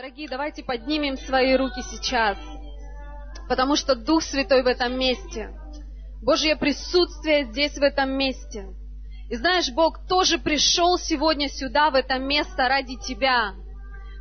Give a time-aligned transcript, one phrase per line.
[0.00, 2.38] Дорогие, давайте поднимем свои руки сейчас,
[3.50, 5.50] потому что Дух Святой в этом месте.
[6.22, 8.68] Божье присутствие здесь, в этом месте.
[9.28, 13.52] И знаешь, Бог тоже пришел сегодня сюда, в это место ради тебя.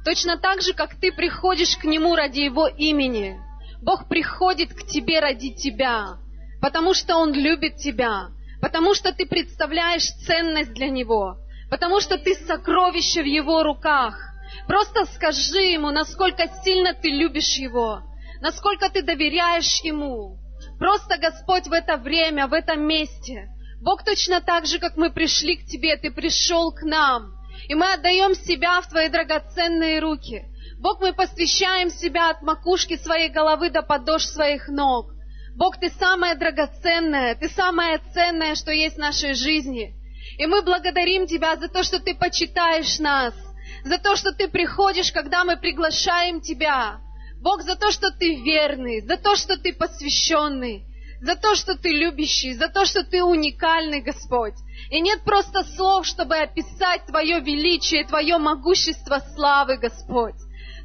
[0.04, 3.40] Точно так же, как ты приходишь к Нему ради Его имени.
[3.82, 6.18] Бог приходит к тебе ради тебя,
[6.60, 11.38] потому что Он любит тебя, потому что ты представляешь ценность для Него,
[11.70, 14.29] потому что ты сокровище в Его руках.
[14.68, 18.02] Просто скажи Ему, насколько сильно ты любишь Его,
[18.42, 20.38] насколько ты доверяешь Ему.
[20.78, 23.50] Просто, Господь, в это время, в этом месте,
[23.82, 27.34] Бог точно так же, как мы пришли к Тебе, Ты пришел к нам.
[27.68, 30.44] И мы отдаем себя в Твои драгоценные руки.
[30.80, 35.12] Бог, мы посвящаем себя от макушки своей головы до подошв своих ног.
[35.56, 39.94] Бог, Ты самое драгоценное, Ты самое ценное, что есть в нашей жизни.
[40.38, 43.34] И мы благодарим Тебя за то, что Ты почитаешь нас,
[43.84, 47.00] за то, что Ты приходишь, когда мы приглашаем Тебя.
[47.42, 50.86] Бог, за то, что Ты верный, за то, что Ты посвященный,
[51.22, 54.56] за то, что Ты любящий, за то, что Ты уникальный, Господь.
[54.90, 60.36] И нет просто слов, чтобы описать Твое величие, Твое могущество славы, Господь.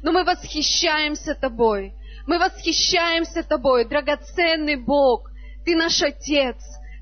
[0.01, 1.93] Но мы восхищаемся Тобой.
[2.27, 5.29] Мы восхищаемся Тобой, драгоценный Бог.
[5.65, 6.57] Ты наш Отец,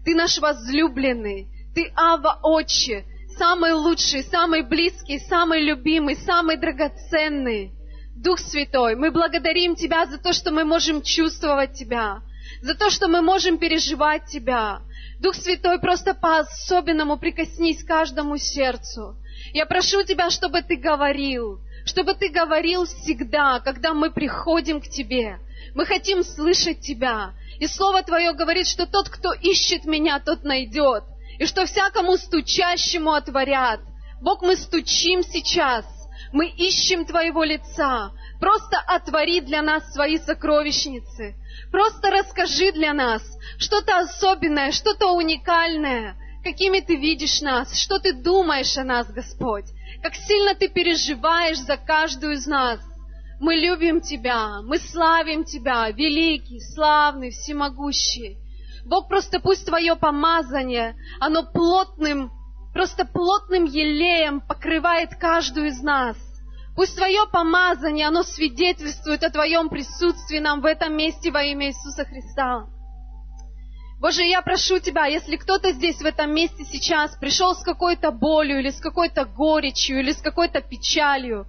[0.06, 3.06] Ты наш возлюбленный, Ты Ава Отче,
[3.38, 7.72] самый лучший, самый близкий, самый любимый, самый драгоценный.
[8.16, 12.22] Дух Святой, мы благодарим Тебя за то, что мы можем чувствовать Тебя,
[12.62, 14.82] за то, что мы можем переживать Тебя.
[15.20, 19.16] Дух Святой, просто по-особенному прикоснись каждому сердцу.
[19.54, 25.40] Я прошу Тебя, чтобы Ты говорил, чтобы Ты говорил всегда, когда мы приходим к Тебе.
[25.76, 27.34] Мы хотим слышать Тебя.
[27.60, 31.04] И Слово Твое говорит, что тот, кто ищет Меня, тот найдет.
[31.40, 33.80] И что всякому стучащему отворят.
[34.22, 35.86] Бог, мы стучим сейчас.
[36.32, 38.12] Мы ищем Твоего лица.
[38.40, 41.36] Просто отвори для нас свои сокровищницы.
[41.72, 43.22] Просто расскажи для нас
[43.58, 46.16] что-то особенное, что-то уникальное.
[46.44, 49.66] Какими Ты видишь нас, что Ты думаешь о нас, Господь.
[50.02, 52.80] Как сильно Ты переживаешь за каждую из нас.
[53.40, 58.38] Мы любим Тебя, мы славим Тебя, великий, славный, всемогущий.
[58.86, 62.32] Бог, просто пусть Твое помазание, оно плотным
[62.74, 66.18] просто плотным елеем покрывает каждую из нас.
[66.76, 72.04] Пусть Твое помазание, оно свидетельствует о Твоем присутствии нам в этом месте во имя Иисуса
[72.04, 72.66] Христа.
[74.00, 78.60] Боже, я прошу Тебя, если кто-то здесь в этом месте сейчас пришел с какой-то болью
[78.60, 81.46] или с какой-то горечью или с какой-то печалью,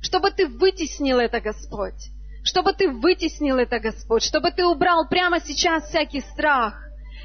[0.00, 2.10] чтобы Ты вытеснил это, Господь.
[2.48, 4.24] Чтобы Ты вытеснил это, Господь.
[4.24, 6.74] Чтобы Ты убрал прямо сейчас всякий страх.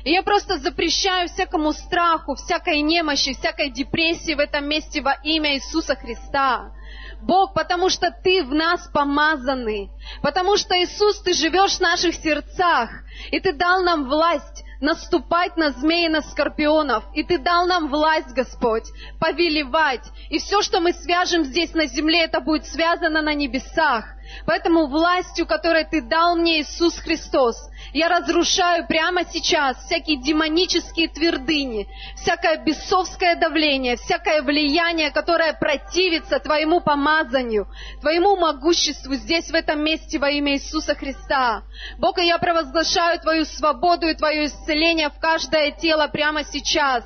[0.03, 5.55] И я просто запрещаю всякому страху, всякой немощи, всякой депрессии в этом месте во имя
[5.55, 6.73] Иисуса Христа.
[7.21, 9.89] Бог, потому что Ты в нас помазанный,
[10.21, 12.89] потому что Иисус, Ты живешь в наших сердцах,
[13.31, 17.05] и Ты дал нам власть наступать на змеи, на скорпионов.
[17.15, 18.83] И Ты дал нам власть, Господь,
[19.19, 20.05] повелевать.
[20.29, 24.05] И все, что мы свяжем здесь на земле, это будет связано на небесах.
[24.45, 27.55] Поэтому властью, которой Ты дал мне, Иисус Христос,
[27.93, 36.81] я разрушаю прямо сейчас всякие демонические твердыни, всякое бесовское давление, всякое влияние, которое противится Твоему
[36.81, 37.67] помазанию,
[38.01, 41.63] Твоему могуществу здесь, в этом месте во имя Иисуса Христа.
[41.99, 47.03] Бог, и я провозглашаю Твою свободу и Твое исцеление в каждое тело прямо сейчас.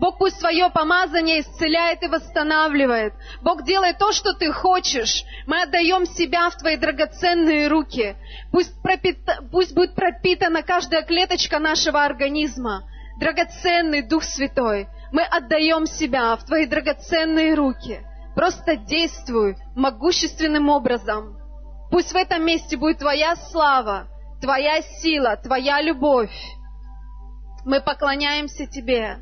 [0.00, 3.12] Бог пусть свое помазание исцеляет и восстанавливает.
[3.42, 5.24] Бог делает то, что ты хочешь.
[5.46, 8.16] Мы отдаем себя в твои драгоценные руки.
[8.50, 9.40] Пусть, пропита...
[9.52, 12.84] пусть будет пропитана каждая клеточка нашего организма.
[13.20, 18.00] Драгоценный Дух Святой, мы отдаем себя в твои драгоценные руки.
[18.34, 21.36] Просто действуй могущественным образом.
[21.90, 24.06] Пусть в этом месте будет Твоя слава,
[24.40, 26.32] Твоя сила, Твоя любовь.
[27.66, 29.18] Мы поклоняемся Тебе.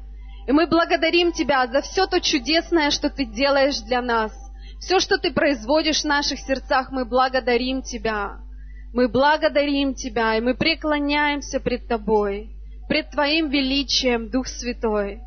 [0.49, 4.33] И мы благодарим Тебя за все то чудесное, что Ты делаешь для нас.
[4.81, 8.39] Все, что Ты производишь в наших сердцах, мы благодарим Тебя.
[8.95, 12.49] Мы благодарим Тебя, и мы преклоняемся пред Тобой,
[12.89, 15.21] пред Твоим величием, Дух Святой.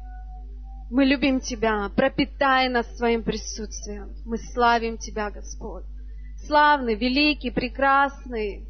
[0.90, 4.16] Мы любим Тебя, пропитай нас своим присутствием.
[4.26, 5.84] Мы славим Тебя, Господь.
[6.48, 8.66] Славный, великий, прекрасный.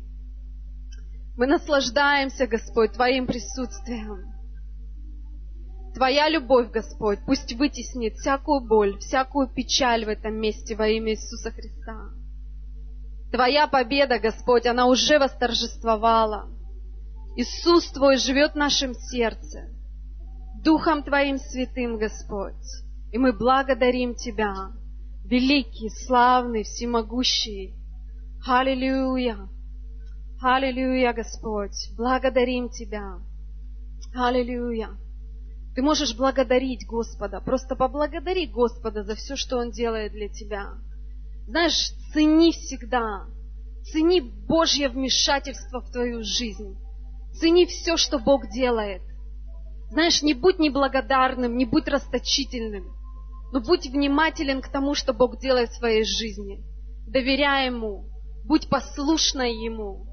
[1.37, 4.30] Мы наслаждаемся, Господь, Твоим присутствием.
[5.93, 11.51] Твоя любовь, Господь, пусть вытеснит всякую боль, всякую печаль в этом месте во имя Иисуса
[11.51, 12.09] Христа.
[13.31, 16.49] Твоя победа, Господь, она уже восторжествовала.
[17.35, 19.69] Иисус Твой живет в нашем сердце,
[20.63, 22.53] Духом Твоим святым, Господь.
[23.11, 24.71] И мы благодарим Тебя,
[25.25, 27.75] великий, славный, всемогущий,
[28.47, 29.37] Аллилуйя.
[30.41, 31.91] Аллилуйя, Господь.
[31.95, 33.19] Благодарим Тебя.
[34.15, 34.89] Аллилуйя.
[35.75, 37.39] Ты можешь благодарить Господа.
[37.39, 40.73] Просто поблагодари Господа за все, что Он делает для тебя.
[41.47, 43.25] Знаешь, цени всегда.
[43.83, 46.77] Цени Божье вмешательство в твою жизнь.
[47.33, 49.01] Цени все, что Бог делает.
[49.89, 52.93] Знаешь, не будь неблагодарным, не будь расточительным,
[53.51, 56.63] но будь внимателен к тому, что Бог делает в своей жизни.
[57.07, 58.05] Доверяй Ему,
[58.45, 60.05] будь послушной Ему,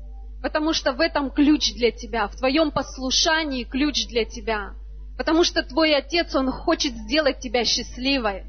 [0.43, 4.75] потому что в этом ключ для тебя, в твоем послушании ключ для тебя,
[5.19, 8.45] потому что твой Отец, Он хочет сделать тебя счастливой.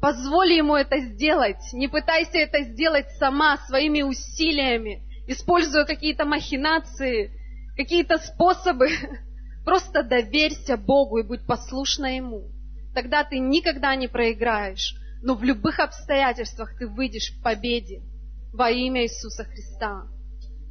[0.00, 7.32] Позволь Ему это сделать, не пытайся это сделать сама, своими усилиями, используя какие-то махинации,
[7.76, 8.88] какие-то способы,
[9.64, 12.50] Просто доверься Богу и будь послушна Ему.
[12.94, 18.02] Тогда ты никогда не проиграешь, но в любых обстоятельствах ты выйдешь в победе
[18.52, 20.02] во имя Иисуса Христа.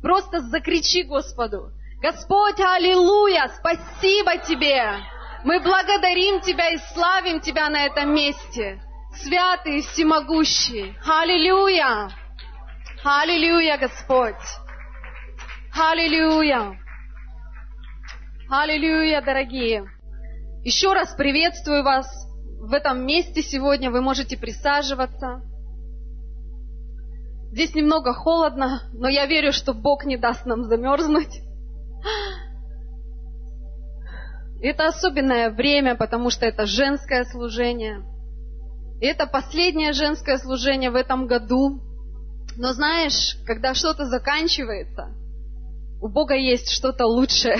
[0.01, 1.71] Просто закричи Господу,
[2.01, 4.97] Господь, аллилуйя, спасибо Тебе!
[5.43, 8.81] Мы благодарим Тебя и славим Тебя на этом месте.
[9.13, 10.97] Святый и всемогущий.
[11.05, 12.09] Аллилуйя!
[13.03, 14.33] Аллилуйя, Господь!
[15.79, 16.75] Аллилуйя!
[18.49, 19.85] Аллилуйя, дорогие!
[20.63, 22.07] Еще раз приветствую вас
[22.61, 23.91] в этом месте сегодня.
[23.91, 25.41] Вы можете присаживаться.
[27.51, 31.41] Здесь немного холодно, но я верю, что Бог не даст нам замерзнуть.
[34.61, 38.03] Это особенное время, потому что это женское служение.
[39.01, 41.81] И это последнее женское служение в этом году.
[42.57, 45.09] Но знаешь, когда что-то заканчивается,
[46.01, 47.57] у Бога есть что-то лучшее.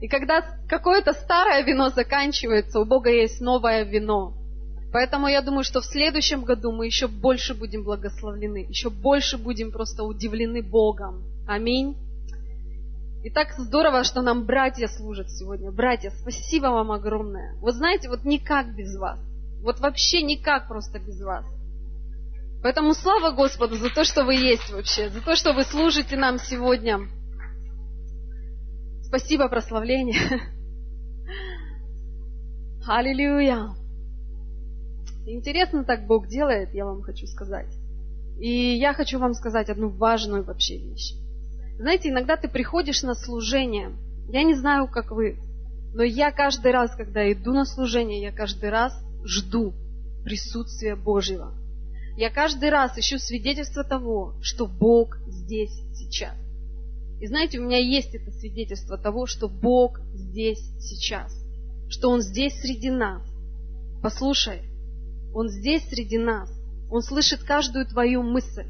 [0.00, 4.34] И когда какое-то старое вино заканчивается, у Бога есть новое вино.
[4.92, 9.72] Поэтому я думаю, что в следующем году мы еще больше будем благословлены, еще больше будем
[9.72, 11.24] просто удивлены Богом.
[11.48, 11.96] Аминь.
[13.24, 15.72] И так здорово, что нам братья служат сегодня.
[15.72, 17.54] Братья, спасибо вам огромное.
[17.60, 19.18] Вот знаете, вот никак без вас.
[19.62, 21.46] Вот вообще никак просто без вас.
[22.62, 26.38] Поэтому слава Господу за то, что вы есть вообще, за то, что вы служите нам
[26.38, 27.00] сегодня.
[29.04, 30.42] Спасибо, прославление.
[32.86, 33.70] Аллилуйя.
[35.24, 37.74] Интересно так Бог делает, я вам хочу сказать.
[38.38, 41.23] И я хочу вам сказать одну важную вообще вещь.
[41.78, 43.92] Знаете, иногда ты приходишь на служение.
[44.28, 45.38] Я не знаю, как вы,
[45.94, 48.92] но я каждый раз, когда иду на служение, я каждый раз
[49.24, 49.74] жду
[50.24, 51.52] присутствия Божьего.
[52.16, 56.34] Я каждый раз ищу свидетельство того, что Бог здесь сейчас.
[57.20, 61.32] И знаете, у меня есть это свидетельство того, что Бог здесь сейчас,
[61.88, 63.22] что Он здесь среди нас.
[64.02, 64.62] Послушай,
[65.32, 66.50] Он здесь среди нас.
[66.90, 68.66] Он слышит каждую твою мысль,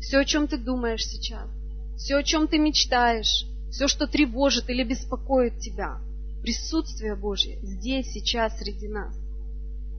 [0.00, 1.48] все, о чем ты думаешь сейчас,
[1.96, 5.98] все, о чем ты мечтаешь, все, что тревожит или беспокоит тебя.
[6.42, 9.16] Присутствие Божье здесь, сейчас, среди нас.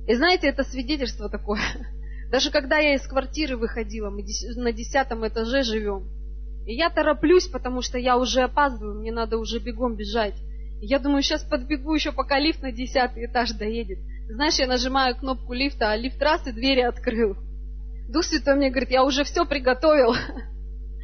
[0.08, 1.62] И знаете, это свидетельство такое.
[2.32, 4.24] Даже когда я из квартиры выходила, мы
[4.56, 6.08] на десятом этаже живем,
[6.66, 10.36] и я тороплюсь, потому что я уже опаздываю, мне надо уже бегом бежать.
[10.82, 14.00] И я думаю, сейчас подбегу еще, пока лифт на десятый этаж доедет.
[14.28, 17.38] Знаешь, я нажимаю кнопку лифта, а лифт раз и двери открыл.
[18.10, 20.16] Дух Святой мне говорит, я уже все приготовил.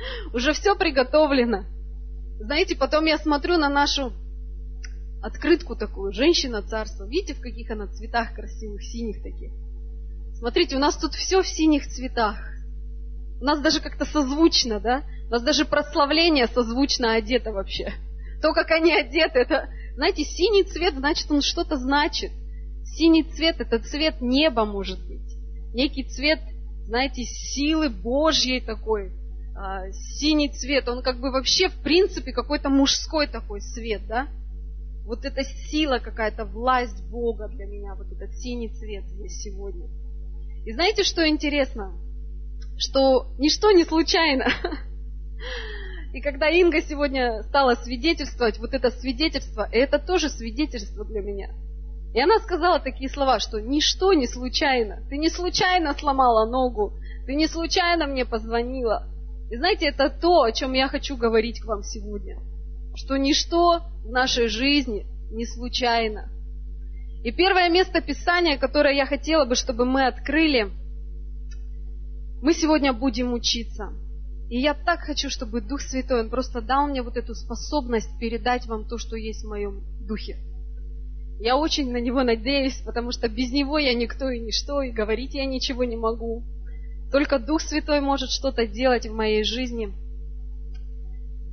[0.33, 1.66] Уже все приготовлено.
[2.40, 4.14] Знаете, потом я смотрю на нашу
[5.21, 7.06] открытку такую, женщина царства.
[7.06, 9.52] Видите, в каких она цветах красивых, синих таких?
[10.33, 12.37] Смотрите, у нас тут все в синих цветах.
[13.40, 15.04] У нас даже как-то созвучно, да?
[15.28, 17.94] У нас даже прославление созвучно одето вообще.
[18.42, 22.31] То, как они одеты, это, знаете, синий цвет, значит, он что-то значит.
[22.83, 25.21] Синий цвет– это цвет неба, может быть.
[25.73, 26.40] Некий цвет,
[26.85, 29.11] знаете, силы Божьей такой.
[29.56, 34.28] А, синий цвет, он как бы вообще, в принципе, какой-то мужской такой цвет, да?
[35.06, 39.90] Вот эта сила какая-то, власть Бога для меня, вот этот синий цвет здесь сегодня.
[40.66, 41.94] И знаете, что интересно?
[42.78, 44.46] Что ничто не случайно.
[46.14, 51.50] И когда Инга сегодня стала свидетельствовать, вот это свидетельство, это тоже свидетельство для меня.
[52.14, 55.02] И она сказала такие слова, что ничто не случайно.
[55.10, 56.94] Ты не случайно сломала ногу,
[57.26, 59.08] ты не случайно мне позвонила.
[59.52, 62.40] И знаете, это то, о чем я хочу говорить к вам сегодня.
[62.96, 66.30] Что ничто в нашей жизни не случайно.
[67.24, 70.72] И первое место Писания, которое я хотела бы, чтобы мы открыли,
[72.42, 73.94] мы сегодня будем учиться–
[74.52, 78.66] и я так хочу, чтобы Дух Святой, Он просто дал мне вот эту способность передать
[78.66, 80.36] вам то, что есть в моем духе.
[81.40, 85.36] Я очень на Него надеюсь, потому что без Него я никто и ничто, и говорить
[85.36, 86.44] я ничего не могу.
[87.11, 89.91] Только Дух Святой может что-то делать в моей жизни.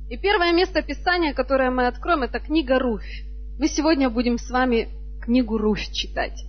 [0.09, 3.23] И первое место Писания, которое мы откроем, это книга Руфь.
[3.59, 4.89] Мы сегодня будем с вами
[5.21, 6.45] книгу Руфь читать.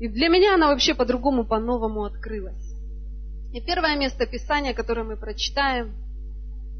[0.00, 2.74] И для меня она вообще по-другому, по-новому открылась.
[3.52, 5.94] И первое место Писания, которое мы прочитаем,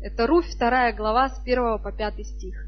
[0.02, 2.66] это Руфь, вторая глава, с 1 по 5 стих.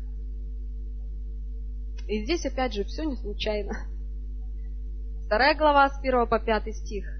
[2.09, 3.77] И здесь, опять же, все не случайно.
[5.27, 7.20] Вторая глава, с 1 по 5 стих.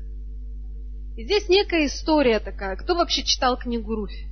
[1.21, 2.77] И здесь некая история такая.
[2.77, 4.25] Кто вообще читал книгу Руфь?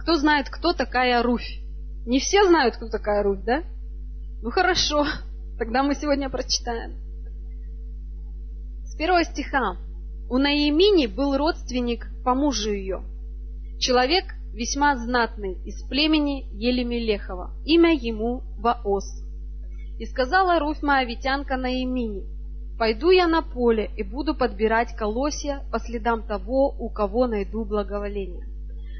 [0.00, 1.60] Кто знает, кто такая Руфь?
[2.06, 3.62] Не все знают, кто такая Руфь, да?
[4.42, 5.06] Ну хорошо,
[5.60, 6.96] тогда мы сегодня прочитаем.
[8.82, 9.76] С первого стиха.
[10.28, 13.04] У Наимини был родственник по мужу ее.
[13.78, 17.52] Человек весьма знатный, из племени Елемелехова.
[17.64, 19.22] Имя ему Ваос.
[20.00, 22.24] И сказала Руфь Моавитянка Наимини,
[22.78, 28.46] «Пойду я на поле и буду подбирать колосья по следам того, у кого найду благоволение».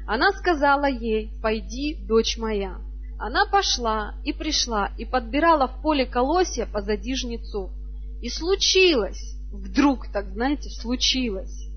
[0.05, 2.77] Она сказала ей, «Пойди, дочь моя».
[3.17, 7.69] Она пошла и пришла, и подбирала в поле колосья позади жнецов.
[8.21, 11.69] И случилось, вдруг, так знаете, случилось,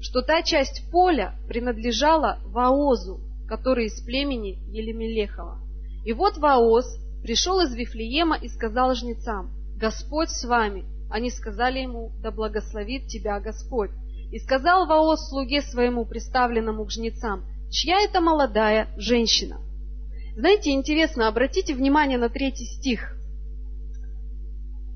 [0.00, 5.58] что та часть поля принадлежала Ваозу, который из племени Елемелехова.
[6.04, 6.86] И вот Ваоз
[7.22, 10.97] пришел из Вифлеема и сказал жнецам, «Господь с вами».
[11.10, 13.90] Они сказали ему, «Да благословит тебя Господь».
[14.30, 19.60] И сказал Ваоз слуге своему, представленному к жнецам, «Чья это молодая женщина?»
[20.36, 23.16] Знаете, интересно, обратите внимание на третий стих,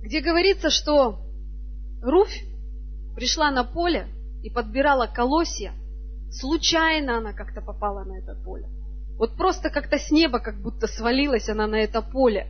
[0.02, 1.18] где говорится, что
[2.02, 2.44] Руфь
[3.16, 4.06] пришла на поле
[4.42, 5.72] и подбирала колосья.
[6.30, 8.68] Случайно она как-то попала на это поле.
[9.18, 12.46] Вот просто как-то с неба как будто свалилась она на это поле,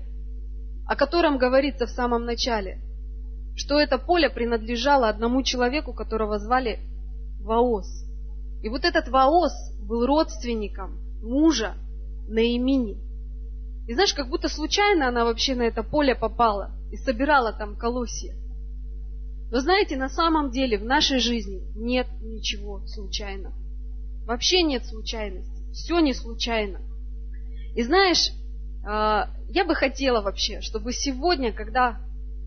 [0.86, 2.80] о котором говорится в самом начале,
[3.56, 6.80] что это поле принадлежало одному человеку, которого звали
[7.40, 7.88] Ваос.
[8.62, 11.74] И вот этот Ваос был родственником мужа
[12.28, 12.98] Наимини.
[13.86, 18.34] И знаешь, как будто случайно она вообще на это поле попала и собирала там колосья.
[19.50, 23.52] Но знаете, на самом деле в нашей жизни нет ничего случайно.
[24.24, 25.70] Вообще нет случайности.
[25.72, 26.80] Все не случайно.
[27.74, 28.30] И знаешь,
[28.86, 32.00] а, я бы хотела вообще, чтобы сегодня, когда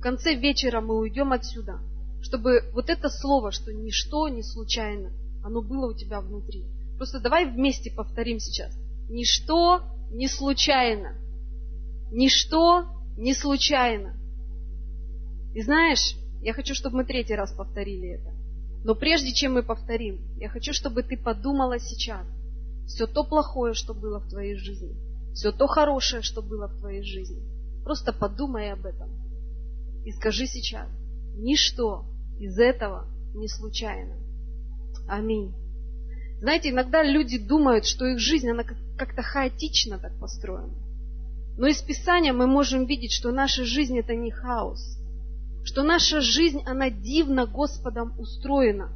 [0.05, 1.79] конце вечера мы уйдем отсюда,
[2.21, 5.11] чтобы вот это слово, что ничто не случайно,
[5.43, 6.63] оно было у тебя внутри.
[6.97, 8.77] Просто давай вместе повторим сейчас.
[9.09, 9.81] Ничто
[10.11, 11.15] не случайно.
[12.11, 12.85] Ничто
[13.17, 14.13] не случайно.
[15.55, 18.31] И знаешь, я хочу, чтобы мы третий раз повторили это.
[18.83, 22.27] Но прежде чем мы повторим, я хочу, чтобы ты подумала сейчас.
[22.85, 24.95] Все то плохое, что было в твоей жизни.
[25.33, 27.41] Все то хорошее, что было в твоей жизни.
[27.83, 29.24] Просто подумай об этом.
[30.05, 30.87] И скажи сейчас,
[31.35, 32.05] ничто
[32.39, 34.15] из этого не случайно.
[35.07, 35.53] Аминь.
[36.39, 40.73] Знаете, иногда люди думают, что их жизнь, она как-то хаотично так построена.
[41.57, 44.99] Но из Писания мы можем видеть, что наша жизнь это не хаос,
[45.63, 48.91] что наша жизнь, она дивно Господом устроена.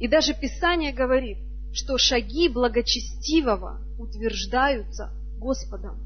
[0.00, 1.38] И даже Писание говорит,
[1.72, 6.00] что шаги благочестивого утверждаются Господом.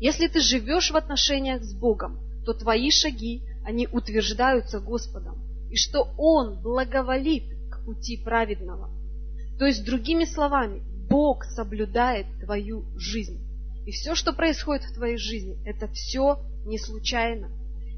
[0.00, 5.42] Если ты живешь в отношениях с Богом, то твои шаги, они утверждаются Господом.
[5.68, 8.88] И что Он благоволит к пути праведного.
[9.58, 13.42] То есть, другими словами, Бог соблюдает твою жизнь.
[13.84, 17.50] И все, что происходит в твоей жизни, это все не случайно.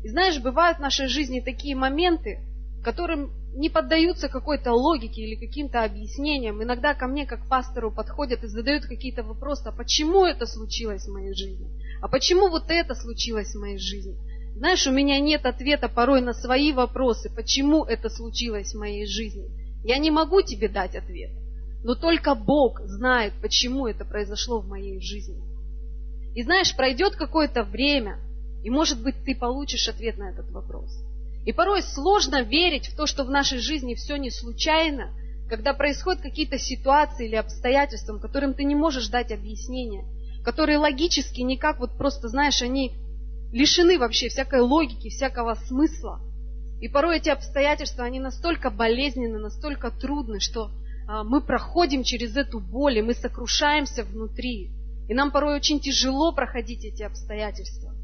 [0.02, 2.40] И знаешь, бывают в нашей жизни такие моменты,
[2.82, 6.62] которым не поддаются какой-то логике или каким-то объяснениям.
[6.62, 11.12] Иногда ко мне, как пастору, подходят и задают какие-то вопросы, а почему это случилось в
[11.12, 11.68] моей жизни?
[12.00, 14.16] А почему вот это случилось в моей жизни?
[14.58, 19.48] Знаешь, у меня нет ответа порой на свои вопросы, почему это случилось в моей жизни.
[19.84, 21.30] Я не могу тебе дать ответ.
[21.84, 25.40] Но только Бог знает, почему это произошло в моей жизни.
[26.34, 28.18] И знаешь, пройдет какое-то время,
[28.64, 30.90] и может быть ты получишь ответ на этот вопрос.
[31.46, 35.12] И порой сложно верить в то, что в нашей жизни все не случайно,
[35.48, 40.04] когда происходят какие-то ситуации или обстоятельства, которым ты не можешь дать объяснение,
[40.44, 42.96] которые логически никак вот просто, знаешь, они
[43.52, 46.20] лишены вообще всякой логики, всякого смысла.
[46.80, 50.70] И порой эти обстоятельства, они настолько болезненны, настолько трудны, что
[51.08, 54.70] а, мы проходим через эту боль, и мы сокрушаемся внутри.
[55.08, 57.94] И нам порой очень тяжело проходить эти обстоятельства.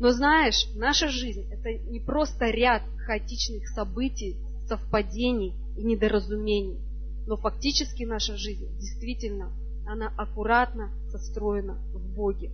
[0.00, 4.36] Но знаешь, наша жизнь– это не просто ряд хаотичных событий,
[4.66, 6.80] совпадений и недоразумений.
[7.26, 9.52] Но фактически наша жизнь действительно,
[9.86, 12.50] она аккуратно состроена в Боге.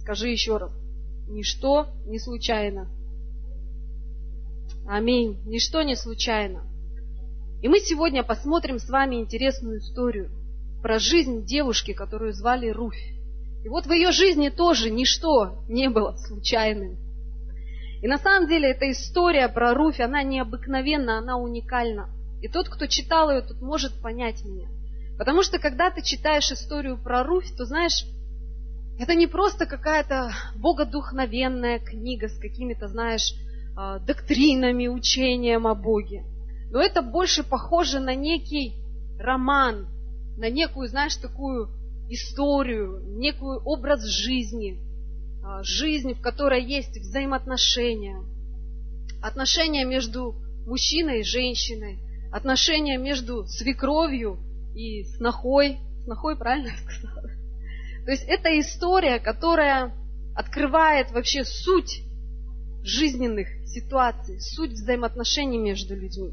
[0.00, 0.72] Скажи еще раз.
[1.28, 2.88] Ничто не случайно.
[4.88, 5.38] Аминь.
[5.44, 6.62] Ничто не случайно.
[7.62, 10.30] И мы сегодня посмотрим с вами интересную историю
[10.82, 13.12] про жизнь девушки, которую звали Руфь.
[13.64, 16.96] И вот в ее жизни тоже ничто не было случайным.
[18.00, 22.08] И на самом деле эта история про Руфь, она необыкновенна, она уникальна.
[22.40, 24.68] И тот, кто читал ее, тут может понять меня.
[25.18, 28.04] Потому что когда ты читаешь историю про Руфь, то знаешь,
[28.98, 33.32] это не просто какая-то богодухновенная книга с какими-то, знаешь,
[33.76, 36.24] а, доктринами, учением о Боге.
[36.70, 38.74] Но это больше похоже на некий
[39.18, 39.86] роман,
[40.36, 41.68] на некую, знаешь, такую
[42.10, 44.80] историю, некую образ жизни,
[45.44, 48.20] а, жизнь, в которой есть взаимоотношения,
[49.22, 50.34] отношения между
[50.66, 52.00] мужчиной и женщиной,
[52.32, 54.38] отношения между свекровью
[54.74, 55.78] и снохой.
[56.04, 57.37] Снохой, правильно я сказала?
[58.08, 59.92] То есть это история, которая
[60.34, 62.04] открывает вообще суть
[62.82, 66.32] жизненных ситуаций, суть взаимоотношений между людьми.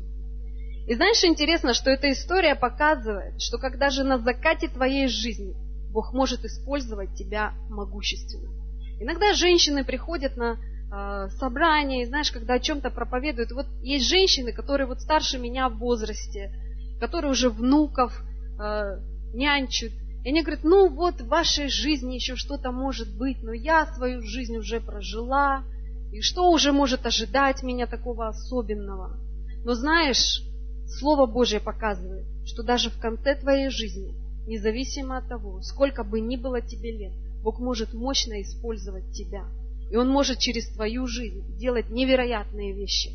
[0.88, 5.54] И знаешь, интересно, что эта история показывает, что когда же на закате твоей жизни
[5.92, 8.54] Бог может использовать тебя могущественно.
[9.02, 14.54] Иногда женщины приходят на э, собрания, и знаешь, когда о чем-то проповедуют, вот есть женщины,
[14.54, 16.54] которые вот старше меня в возрасте,
[17.02, 18.18] которые уже внуков
[18.62, 18.98] э,
[19.34, 19.92] нянчат,
[20.26, 24.24] и они говорят, ну вот в вашей жизни еще что-то может быть, но я свою
[24.24, 25.64] жизнь уже прожила,
[26.12, 29.20] и что уже может ожидать меня такого особенного?
[29.64, 30.42] Но знаешь,
[30.88, 34.16] Слово Божье показывает, что даже в конце твоей жизни,
[34.48, 37.14] независимо от того, сколько бы ни было тебе лет,
[37.44, 39.46] Бог может мощно использовать тебя.
[39.92, 43.12] И Он может через твою жизнь делать невероятные вещи.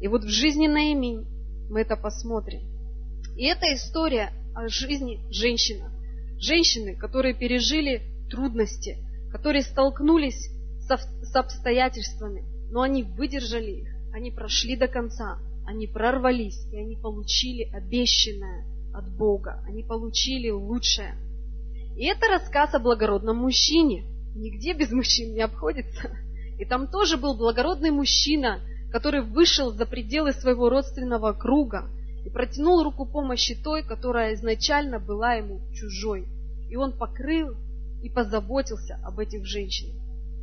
[0.00, 1.24] И вот в жизни Наиминь
[1.70, 2.62] мы это посмотрим.
[3.36, 5.95] И это история о жизни женщины.
[6.38, 8.98] Женщины, которые пережили трудности,
[9.30, 10.50] которые столкнулись
[10.80, 17.64] с обстоятельствами, но они выдержали их, они прошли до конца, они прорвались, и они получили
[17.72, 18.64] обещанное
[18.94, 19.62] от Бога.
[19.66, 21.14] Они получили лучшее.
[21.96, 24.04] И это рассказ о благородном мужчине.
[24.34, 26.10] Нигде без мужчин не обходится.
[26.58, 31.90] И там тоже был благородный мужчина, который вышел за пределы своего родственного круга
[32.26, 36.26] и протянул руку помощи той, которая изначально была ему чужой.
[36.68, 37.54] И он покрыл
[38.02, 39.94] и позаботился об этих женщинах.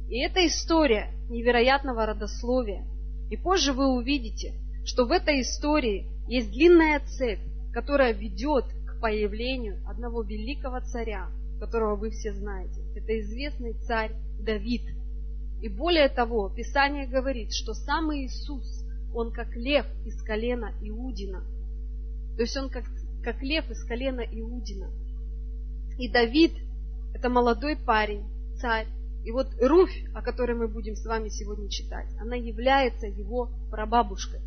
[0.09, 2.85] И эта история невероятного родословия.
[3.29, 4.53] И позже вы увидите,
[4.85, 7.41] что в этой истории есть длинная цепь,
[7.73, 11.27] которая ведет к появлению одного великого царя,
[11.59, 12.79] которого вы все знаете.
[12.95, 14.83] Это известный царь Давид.
[15.61, 21.43] И более того, Писание говорит, что сам Иисус, он как лев из колена Иудина.
[22.35, 22.85] То есть он как,
[23.23, 24.91] как лев из колена Иудина.
[25.97, 26.53] И Давид–
[27.13, 28.25] это молодой парень,
[28.59, 28.87] царь.
[29.23, 34.41] И вот Руфь, о которой мы будем с вами сегодня читать, она является его прабабушкой.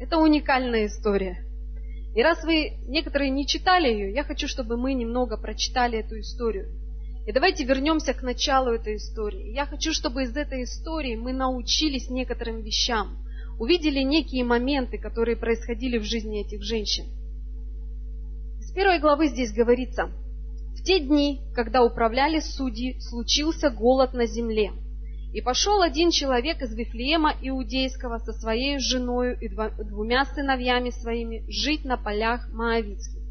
[0.00, 1.44] Это уникальная история.
[2.14, 6.68] И раз вы некоторые не читали ее, я хочу, чтобы мы немного прочитали эту историю.
[7.26, 9.52] И давайте вернемся к началу этой истории.
[9.52, 13.24] Я хочу, чтобы из этой истории мы научились некоторым вещам,
[13.62, 17.04] увидели некие моменты, которые происходили в жизни этих женщин.
[18.60, 20.10] С первой главы здесь говорится,
[20.76, 24.72] в те дни, когда управляли судьи, случился голод на земле–
[25.32, 31.86] и пошел один человек из Вифлеема Иудейского со своей женою и двумя сыновьями своими жить
[31.86, 33.22] на полях Моавицких.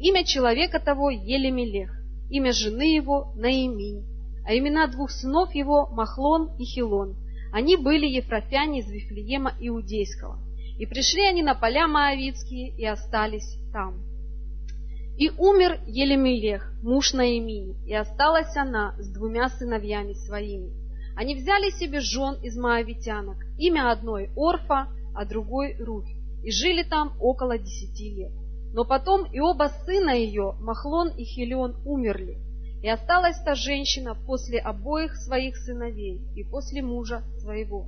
[0.00, 1.90] Имя человека того Елемелех,
[2.30, 4.06] имя жены его Наиминь,
[4.46, 7.14] а имена двух сынов его Махлон и Хилон.
[7.54, 10.40] Они были ефрафяне из Вифлеема Иудейского.
[10.76, 14.02] И пришли они на поля Моавицкие и остались там.
[15.16, 20.72] И умер Елемелех, муж Наимини, и осталась она с двумя сыновьями своими.
[21.14, 26.10] Они взяли себе жен из моавитянок, имя одной Орфа, а другой Руфь,
[26.42, 28.32] и жили там около десяти лет.
[28.72, 32.36] Но потом и оба сына ее, Махлон и Хелион, умерли,
[32.84, 37.86] и осталась та женщина после обоих своих сыновей и после мужа своего.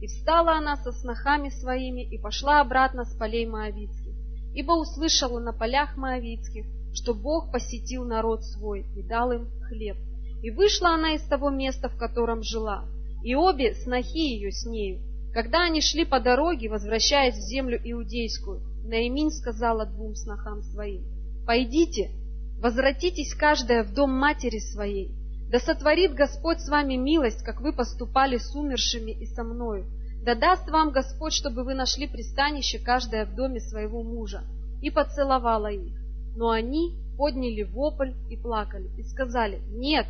[0.00, 4.14] И встала она со снохами своими и пошла обратно с полей Моавицких,
[4.54, 9.96] ибо услышала на полях Моавицких, что Бог посетил народ свой и дал им хлеб.
[10.40, 12.84] И вышла она из того места, в котором жила,
[13.24, 15.02] и обе снохи ее с нею.
[15.34, 21.02] Когда они шли по дороге, возвращаясь в землю иудейскую, Наимин сказала двум снохам своим,
[21.44, 22.12] «Пойдите,
[22.60, 25.10] возвратитесь каждая в дом матери своей,
[25.50, 29.86] да сотворит Господь с вами милость, как вы поступали с умершими и со мною.
[30.22, 34.42] Да даст вам Господь, чтобы вы нашли пристанище каждая в доме своего мужа.
[34.82, 35.98] И поцеловала их.
[36.36, 40.06] Но они подняли вопль и плакали, и сказали, нет,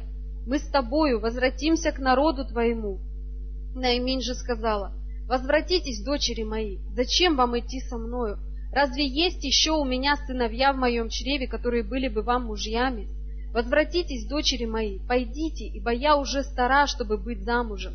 [0.47, 2.99] мы с тобою возвратимся к народу твоему.
[3.75, 4.93] Наимин же сказала,
[5.27, 8.39] возвратитесь, дочери мои, зачем вам идти со мною?
[8.73, 13.09] Разве есть еще у меня сыновья в моем чреве, которые были бы вам мужьями?
[13.53, 17.95] Возвратитесь, дочери мои, пойдите, ибо я уже стара, чтобы быть замужем.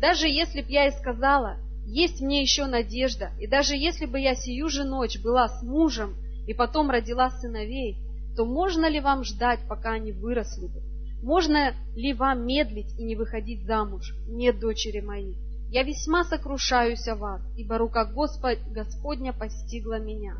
[0.00, 1.56] Даже если б я и сказала,
[1.86, 6.14] есть мне еще надежда, и даже если бы я сию же ночь была с мужем
[6.46, 7.96] и потом родила сыновей,
[8.36, 10.82] то можно ли вам ждать, пока они выросли бы?
[11.22, 14.14] Можно ли вам медлить и не выходить замуж?
[14.28, 15.34] Нет, дочери мои,
[15.72, 20.36] я весьма сокрушаюсь о вас, ибо рука Господ, Господня постигла меня.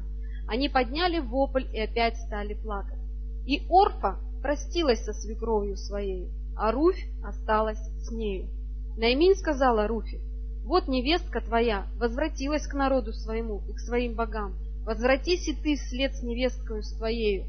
[0.46, 2.98] Они подняли вопль и опять стали плакать.
[3.46, 8.50] И Орфа простилась со свекровью своей, а Руфь осталась с нею.
[8.98, 10.20] Наймин сказала Руфе,
[10.64, 14.54] вот невестка твоя возвратилась к народу своему и к своим богам.
[14.84, 17.46] Возвратись и ты вслед с невесткою своею.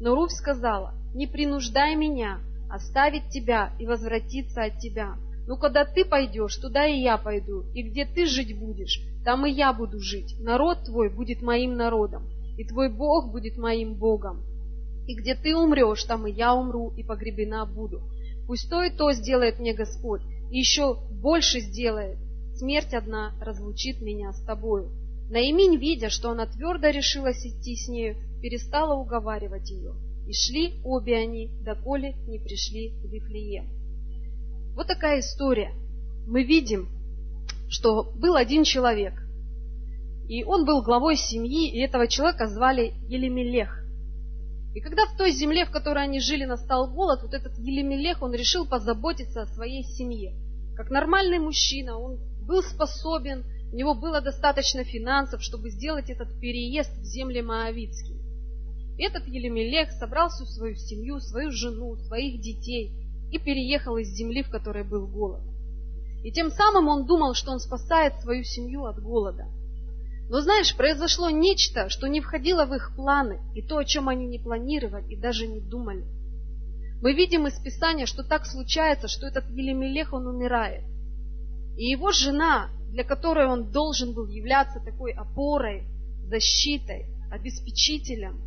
[0.00, 2.38] Но Руфь сказала, не принуждай меня
[2.70, 5.16] оставить тебя и возвратиться от тебя.
[5.48, 9.50] Ну, когда ты пойдешь, туда и я пойду, и где ты жить будешь, там и
[9.50, 10.36] я буду жить.
[10.40, 14.42] Народ твой будет моим народом, и твой Бог будет моим Богом.
[15.06, 18.02] И где ты умрешь, там и я умру, и погребена буду.
[18.46, 22.18] Пусть то и то сделает мне Господь, и еще больше сделает.
[22.56, 24.90] Смерть одна разлучит меня с тобою.
[25.30, 29.94] Наиминь, видя, что она твердо решилась идти с нею, перестала уговаривать ее.
[30.26, 33.77] И шли обе они, доколе не пришли в Вифлеем.
[34.78, 35.74] Вот такая история.
[36.28, 36.88] Мы видим,
[37.68, 39.12] что был один человек,
[40.28, 43.84] и он был главой семьи, и этого человека звали Елемелех.
[44.76, 48.32] И когда в той земле, в которой они жили, настал голод, вот этот Елемелех, он
[48.34, 50.36] решил позаботиться о своей семье.
[50.76, 56.92] Как нормальный мужчина, он был способен, у него было достаточно финансов, чтобы сделать этот переезд
[56.92, 58.20] в земли Моавицкие.
[58.96, 62.92] Этот Елемелех собрал всю свою семью, свою жену, своих детей–
[63.30, 65.42] и переехал из земли, в которой был голод.
[66.22, 69.46] И тем самым он думал, что он спасает свою семью от голода.
[70.28, 74.26] Но знаешь, произошло нечто, что не входило в их планы, и то, о чем они
[74.26, 76.04] не планировали и даже не думали.
[77.00, 80.84] Мы видим из Писания, что так случается, что этот Елемелех, он умирает.
[81.76, 85.84] И его жена, для которой он должен был являться такой опорой,
[86.24, 88.40] защитой, обеспечителем,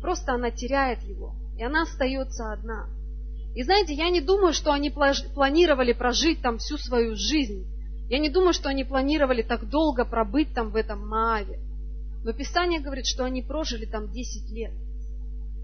[0.00, 2.88] просто она теряет его, и она остается одна–
[3.54, 7.66] и знаете, я не думаю, что они планировали прожить там всю свою жизнь.
[8.08, 11.60] Я не думаю, что они планировали так долго пробыть там в этом Мааве.
[12.24, 14.72] Но Писание говорит, что они прожили там 10 лет.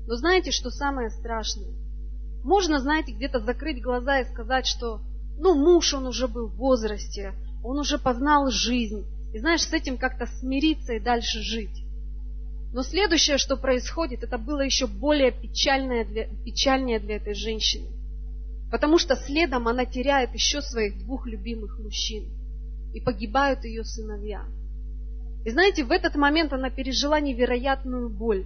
[0.06, 1.70] Но знаете, что самое страшное?
[2.44, 5.00] Можно, знаете, где-то закрыть глаза и сказать, что,
[5.38, 9.04] ну, муж, он уже был в возрасте, он уже познал жизнь.
[9.34, 11.84] И знаешь, с этим как-то смириться и дальше жить.
[12.72, 17.88] Но следующее, что происходит, это было еще более печальное для, печальнее для этой женщины.
[18.70, 22.24] Потому что следом она теряет еще своих двух любимых мужчин.
[22.92, 24.44] И погибают ее сыновья.
[25.44, 28.44] И знаете, в этот момент она пережила невероятную боль.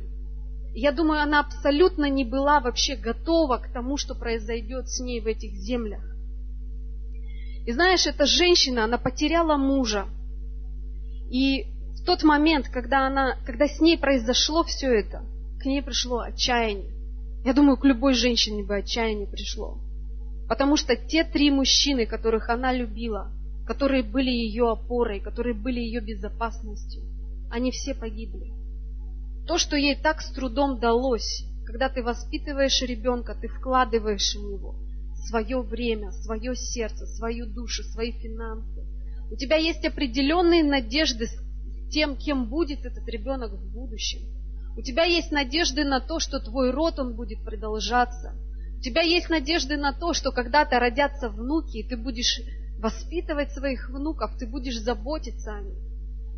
[0.74, 5.26] Я думаю, она абсолютно не была вообще готова к тому, что произойдет с ней в
[5.26, 6.02] этих землях.
[7.66, 10.06] И знаешь, эта женщина, она потеряла мужа.
[11.30, 11.66] И
[12.04, 15.22] тот момент, когда, она, когда с ней произошло все это,
[15.60, 16.92] к ней пришло отчаяние.
[17.44, 19.78] Я думаю, к любой женщине бы отчаяние пришло.
[20.48, 23.32] Потому что те три мужчины, которых она любила,
[23.66, 27.02] которые были ее опорой, которые были ее безопасностью,
[27.50, 28.52] они все погибли.
[29.46, 34.76] То, что ей так с трудом далось, когда ты воспитываешь ребенка, ты вкладываешь в него
[35.26, 38.84] свое время, свое сердце, свою душу, свои финансы.
[39.30, 41.26] У тебя есть определенные надежды,
[41.92, 44.20] тем, кем будет этот ребенок в будущем.
[44.76, 48.34] У тебя есть надежды на то, что твой род, он будет продолжаться.
[48.78, 52.40] У тебя есть надежды на то, что когда-то родятся внуки, и ты будешь
[52.78, 55.78] воспитывать своих внуков, ты будешь заботиться о них.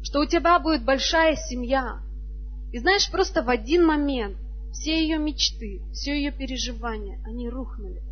[0.03, 2.01] Что у тебя будет большая семья.
[2.73, 4.37] И знаешь, просто в один момент
[4.73, 8.03] все ее мечты, все ее переживания, они рухнули.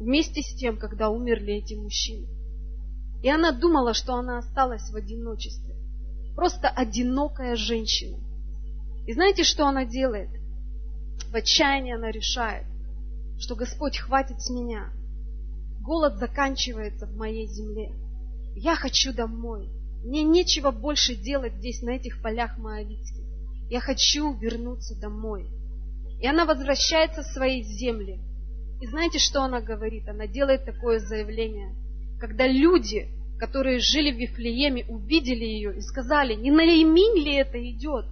[0.00, 2.26] Вместе с тем, когда умерли эти мужчины.
[3.22, 5.71] И она думала, что она осталась в одиночестве.
[6.34, 8.18] Просто одинокая женщина.
[9.06, 10.30] И знаете, что она делает?
[11.30, 12.66] В отчаянии она решает,
[13.38, 14.90] что Господь хватит с меня.
[15.80, 17.92] Голод заканчивается в моей земле.
[18.54, 19.68] Я хочу домой.
[20.04, 23.24] Мне нечего больше делать здесь, на этих полях Моавицких.
[23.68, 25.48] Я хочу вернуться домой.
[26.20, 28.20] И она возвращается в свои земли.
[28.80, 30.08] И знаете, что она говорит?
[30.08, 31.74] Она делает такое заявление.
[32.20, 33.08] Когда люди
[33.42, 38.04] которые жили в Вифлееме, увидели ее и сказали, не Наиминь ли это идет?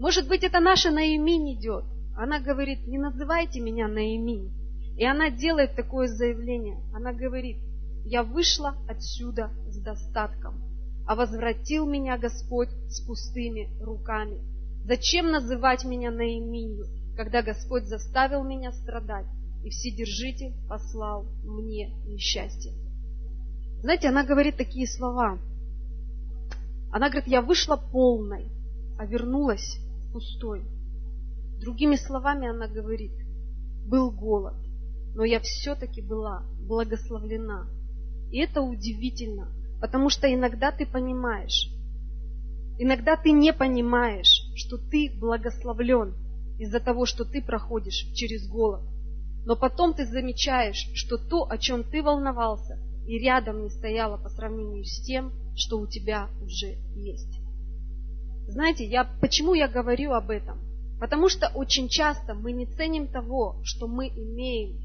[0.00, 1.84] Может быть, это наша Наиминь идет?
[2.16, 4.50] Она говорит, не называйте меня Наиминь.
[4.98, 6.82] И она делает такое заявление.
[6.92, 7.58] Она говорит,
[8.04, 10.60] я вышла отсюда с достатком.
[11.06, 14.40] а возвратил меня Господь с пустыми руками.
[14.84, 19.26] Зачем называть меня Наиминью, когда Господь заставил меня страдать,
[19.64, 22.81] и Вседержитель послал мне несчастье?
[23.82, 25.38] Знаете, она говорит такие слова.
[26.92, 28.48] Она говорит, я вышла полной,
[28.96, 29.78] а вернулась
[30.12, 30.62] пустой.
[31.60, 33.10] Другими словами она говорит,
[33.88, 34.54] был голод,
[35.16, 37.66] но я все-таки была благословлена.
[38.30, 39.48] И это удивительно,
[39.80, 41.68] потому что иногда ты понимаешь,
[42.78, 46.14] иногда ты не понимаешь, что ты благословлен
[46.60, 48.82] из-за того, что ты проходишь через голод.
[49.44, 54.28] Но потом ты замечаешь, что то, о чем ты волновался, и рядом не стояло по
[54.28, 57.40] сравнению с тем, что у тебя уже есть.
[58.48, 60.60] Знаете, я, почему я говорю об этом?
[61.00, 64.80] Потому что очень часто мы не ценим того, что мы имеем.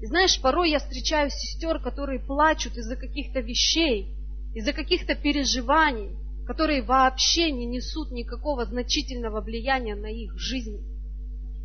[0.00, 4.14] И знаешь, порой я встречаю сестер, которые плачут из-за каких-то вещей,
[4.54, 6.10] из-за каких-то переживаний,
[6.46, 10.84] которые вообще не несут никакого значительного влияния на их жизнь.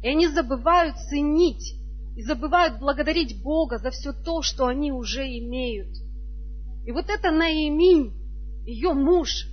[0.03, 1.75] И они забывают ценить
[2.17, 5.95] и забывают благодарить Бога за все то, что они уже имеют.
[6.83, 8.11] И вот это Наиминь,
[8.65, 9.45] ее муж,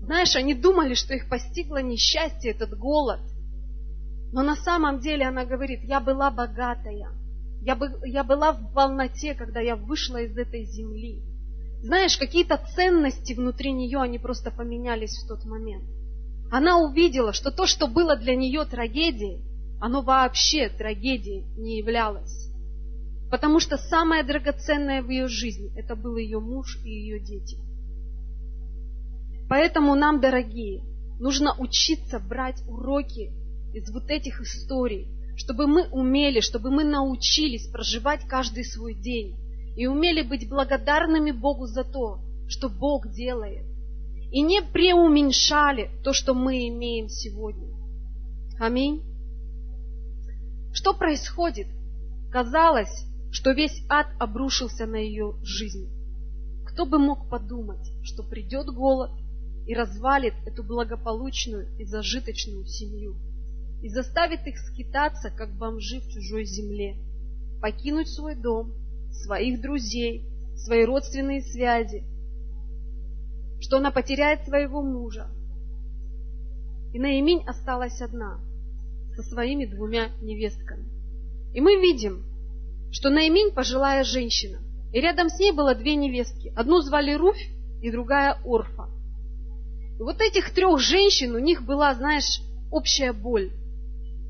[0.00, 3.18] знаешь, они думали, что их постигло несчастье, этот голод.
[4.32, 7.10] Но на самом деле она говорит, я была богатая,
[7.62, 11.20] я, бы, я была в полноте, когда я вышла из этой земли.
[11.82, 15.84] Знаешь, какие-то ценности внутри нее, они просто поменялись в тот момент.
[16.52, 19.42] Она увидела, что то, что было для нее трагедией,
[19.80, 22.50] оно вообще трагедией не являлось.
[23.30, 27.58] Потому что самое драгоценное в ее жизни– это был ее муж и ее дети.
[29.48, 30.82] Поэтому нам, дорогие,
[31.18, 33.32] нужно учиться брать уроки
[33.74, 39.36] из вот этих историй, чтобы мы умели, чтобы мы научились проживать каждый свой день
[39.76, 43.66] и умели быть благодарными Богу за то, что Бог делает.
[44.30, 47.68] И не преуменьшали то, что мы имеем сегодня.
[48.58, 49.02] Аминь.
[50.74, 51.68] Что происходит?
[52.32, 55.88] Казалось, что весь ад обрушился на ее жизнь.
[56.66, 59.12] Кто бы мог подумать, что придет голод
[59.68, 63.14] и развалит эту благополучную и зажиточную семью
[63.82, 66.96] и заставит их скитаться, как бомжи в чужой земле,
[67.62, 68.74] покинуть свой дом,
[69.12, 72.02] своих друзей, свои родственные связи,
[73.60, 75.28] что она потеряет своего мужа.
[76.92, 78.40] И Наиминь осталась одна
[79.14, 80.84] со своими двумя невестками.
[81.54, 82.24] И мы видим,
[82.92, 84.58] что Наиминь пожилая женщина,
[84.92, 86.52] и рядом с ней было две невестки.
[86.56, 87.50] Одну звали Руфь
[87.82, 88.88] и другая Орфа.
[89.98, 93.50] И вот этих трех женщин, у них была, знаешь, общая боль.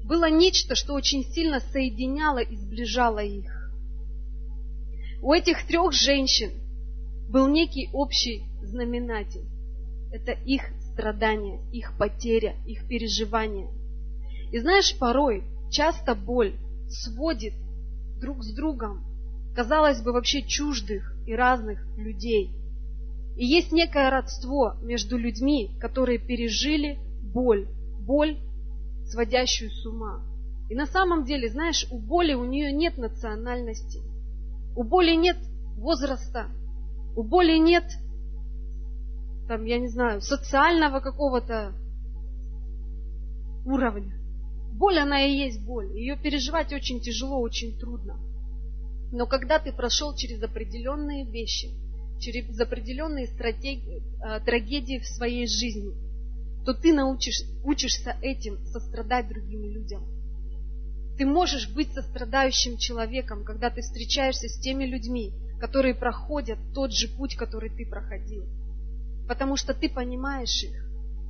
[0.05, 3.71] Было нечто, что очень сильно соединяло и сближало их.
[5.23, 6.51] У этих трех женщин
[7.31, 9.47] был некий общий знаменатель.
[10.13, 13.69] Это их страдания, их потеря, их переживания.
[14.55, 16.55] И знаешь, порой часто боль
[16.89, 17.55] сводит
[18.21, 19.05] друг с другом,
[19.55, 22.53] казалось бы, вообще чуждых и разных людей.
[23.37, 27.01] И есть некое родство между людьми, которые пережили
[27.35, 27.67] боль,
[28.01, 28.39] боль,
[29.07, 30.23] сводящую с ума.
[30.71, 34.01] И на самом деле, знаешь, у боли у нее нет национальности–
[34.77, 35.37] у боли нет
[35.77, 36.47] возраста,
[37.17, 37.85] у боли нет,
[39.49, 41.73] там, я не знаю, социального какого-то
[43.65, 44.24] уровня.
[44.75, 45.97] Боль, она и есть боль.
[45.97, 48.19] Ее переживать очень тяжело, очень трудно.
[49.13, 51.71] Но когда ты прошел через определенные вещи,
[52.19, 55.95] через определенные стратегии, э, трагедии в своей жизни,
[56.65, 60.03] то ты научишь, учишься этим сострадать другим людям.
[61.17, 67.07] Ты можешь быть сострадающим человеком, когда ты встречаешься с теми людьми, которые проходят тот же
[67.09, 68.45] путь, который ты проходил.
[69.29, 70.85] Потому что ты понимаешь их.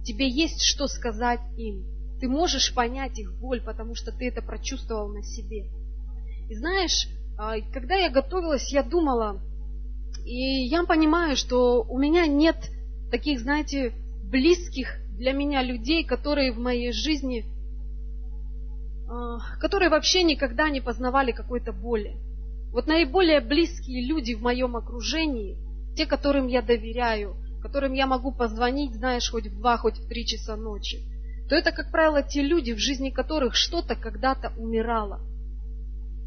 [0.04, 1.84] Тебе есть что сказать им.
[2.20, 5.66] Ты можешь понять их боль, потому что ты это прочувствовал на себе.
[6.48, 9.40] И знаешь, а, когда я готовилась, я думала,
[10.24, 12.56] и я понимаю, что у меня нет
[13.10, 13.92] таких, знаете,
[14.30, 17.44] близких для меня людей, которые в моей жизни
[19.08, 22.16] а, которые вообще никогда не познавали какой-то боли.
[22.72, 25.58] Вот наиболее близкие люди в моем окружении,
[25.96, 30.26] те, которым я доверяю, которым я могу позвонить, знаешь, хоть в два, хоть в три
[30.26, 30.98] часа ночи,
[31.54, 35.20] то это, как правило, те люди, в жизни которых что-то когда-то умирало.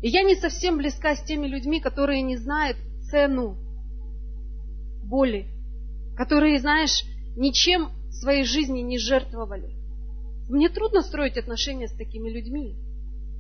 [0.02, 2.78] И я не совсем близка с теми людьми, которые не знают
[3.12, 3.58] цену
[5.04, 5.48] боли,
[6.16, 7.04] которые, знаешь,
[7.36, 9.76] ничем в своей жизни не жертвовали.
[10.48, 12.78] Мне трудно строить отношения с такими людьми,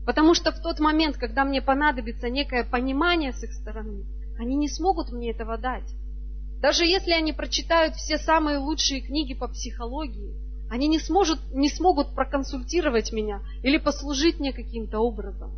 [0.05, 4.03] потому что в тот момент, когда мне понадобится некое понимание с их стороны,
[4.37, 5.89] они не смогут мне этого дать.
[6.59, 12.13] Даже если они прочитают все самые лучшие книги по психологии, они не, сможет, не смогут
[12.13, 15.51] проконсультировать меня или послужить мне каким-то образом,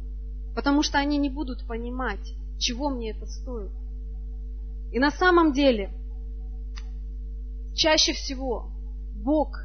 [0.56, 3.72] потому что они не будут понимать, чего мне это стоит.
[4.92, 5.92] И на самом деле,
[7.76, 8.70] чаще всего
[9.16, 9.58] Бог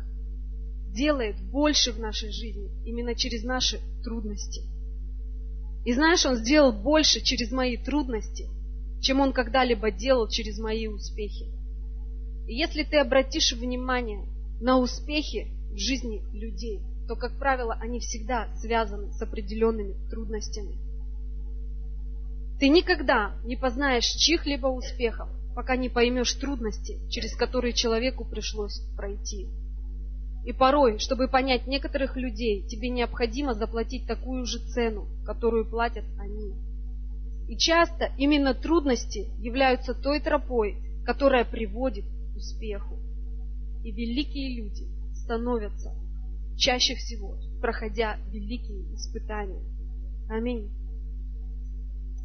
[0.92, 4.62] делает больше в нашей жизни именно через наши трудности.
[5.84, 8.48] И знаешь, Он сделал больше через мои трудности,
[9.02, 11.52] чем Он когда-либо делал через мои успехи.
[12.46, 14.26] И если ты обратишь внимание
[14.60, 20.76] на успехи в жизни людей, то, как правило, они всегда связаны с определенными трудностями.
[22.58, 29.48] Ты никогда не познаешь чьих-либо успехов, пока не поймешь трудности, через которые человеку пришлось пройти.
[30.44, 36.54] И порой, чтобы понять некоторых людей, тебе необходимо заплатить такую же цену, которую платят они.
[37.48, 42.98] И часто именно трудности являются той тропой, которая приводит к успеху.
[43.84, 45.94] И великие люди становятся
[46.56, 49.62] чаще всего, проходя великие испытания.
[50.28, 50.70] Аминь.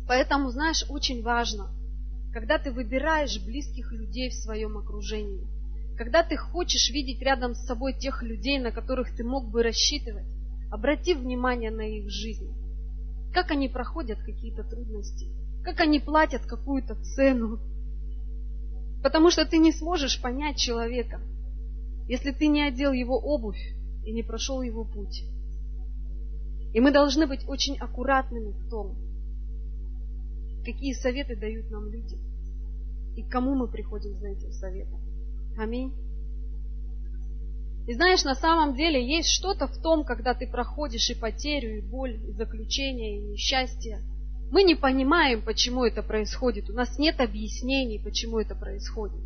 [0.07, 1.69] Поэтому, знаешь, очень важно,
[2.33, 5.47] когда ты выбираешь близких людей в своем окружении–
[5.99, 10.23] когда ты хочешь видеть рядом с собой тех людей, на которых ты мог бы рассчитывать,
[10.71, 12.55] обрати внимание на их жизнь.
[13.33, 15.27] Как они проходят какие-то трудности,
[15.61, 17.59] как они платят какую-то цену.
[19.03, 21.19] Потому что ты не сможешь понять человека,
[22.09, 23.61] если ты не одел его обувь
[24.03, 25.23] и не прошел его путь.
[26.73, 28.97] И мы должны быть очень аккуратными в том,
[30.65, 32.17] какие советы дают нам люди
[33.15, 34.99] и к кому мы приходим за этим советом.
[35.57, 35.93] Аминь.
[37.87, 41.81] И знаешь, на самом деле есть что-то в том, когда ты проходишь и потерю, и
[41.81, 43.99] боль, и заключение, и несчастье.
[44.51, 46.71] Мы не понимаем, почему это происходит.
[46.71, 49.21] У нас нет объяснений, почему это происходит.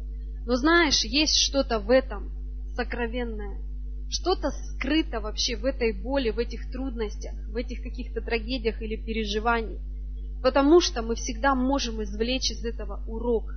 [0.46, 2.43] Но знаешь, есть что-то в этом
[2.76, 3.62] сокровенное.
[4.10, 9.82] Что-то скрыто вообще в этой боли, в этих трудностях, в этих каких-то трагедиях или переживаниях.
[10.44, 13.54] Потому что мы всегда можем извлечь из этого урок.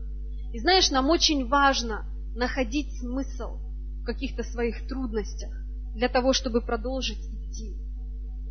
[0.52, 3.58] И знаешь, нам очень важно находить смысл
[4.00, 5.50] в каких-то своих трудностях
[5.94, 7.76] для того, чтобы продолжить идти.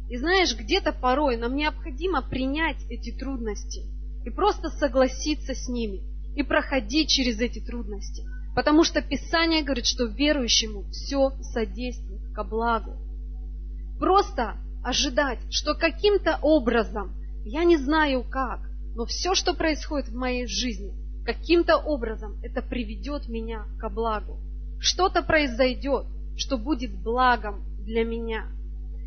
[0.09, 3.81] И знаешь, где-то порой нам необходимо принять эти трудности
[4.25, 6.03] и просто согласиться с ними
[6.35, 8.23] и проходить через эти трудности.
[8.55, 12.93] Потому что Писание говорит, что верующему все содействует ко благу.
[13.99, 17.13] Просто ожидать, что каким-то образом,
[17.43, 18.61] я не знаю как,
[18.95, 20.93] но все, что происходит в моей жизни,
[21.25, 24.39] каким-то образом это приведет меня ко благу.
[24.79, 26.05] Что-то произойдет,
[26.37, 28.47] что будет благом для меня.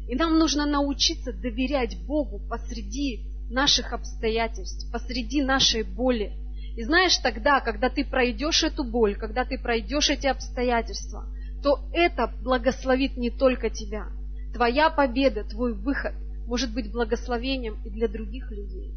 [0.08, 6.32] И нам нужно научиться доверять Богу посреди наших обстоятельств, посреди нашей боли.
[6.78, 11.26] И знаешь, тогда, когда ты пройдешь эту боль, когда ты пройдешь эти обстоятельства,
[11.60, 14.06] то это благословит не только тебя.
[14.54, 16.12] Твоя победа, твой выход
[16.46, 18.94] может быть благословением и для других людей.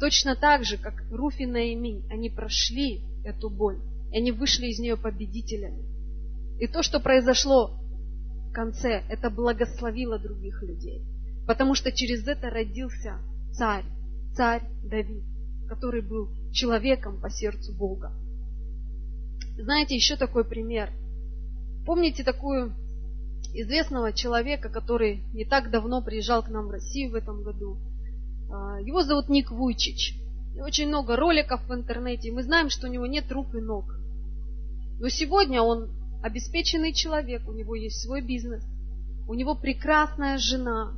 [0.00, 3.78] Точно так же, как Руф и Наиминь, они прошли эту боль,
[4.10, 5.84] и они вышли из нее победителями.
[6.58, 7.78] И то, что произошло
[8.48, 11.04] в конце, это благословило других людей.
[11.46, 13.18] Потому что через это родился
[13.52, 13.84] царь,
[14.34, 15.24] царь Давид,
[15.68, 18.12] который был человеком по сердцу Бога.
[19.58, 20.92] Знаете, еще такой пример.
[21.84, 22.72] Помните такую
[23.54, 27.78] известного человека, который не так давно приезжал к нам в Россию в этом году?
[28.50, 30.14] А, его зовут Ник Вуйчич.
[30.54, 32.32] И очень много роликов в интернете.
[32.32, 33.94] Мы знаем, что у него нет рук и ног.
[35.00, 35.90] Но сегодня он
[36.22, 38.64] обеспеченный человек, у него есть свой бизнес,
[39.28, 40.94] у него прекрасная жена,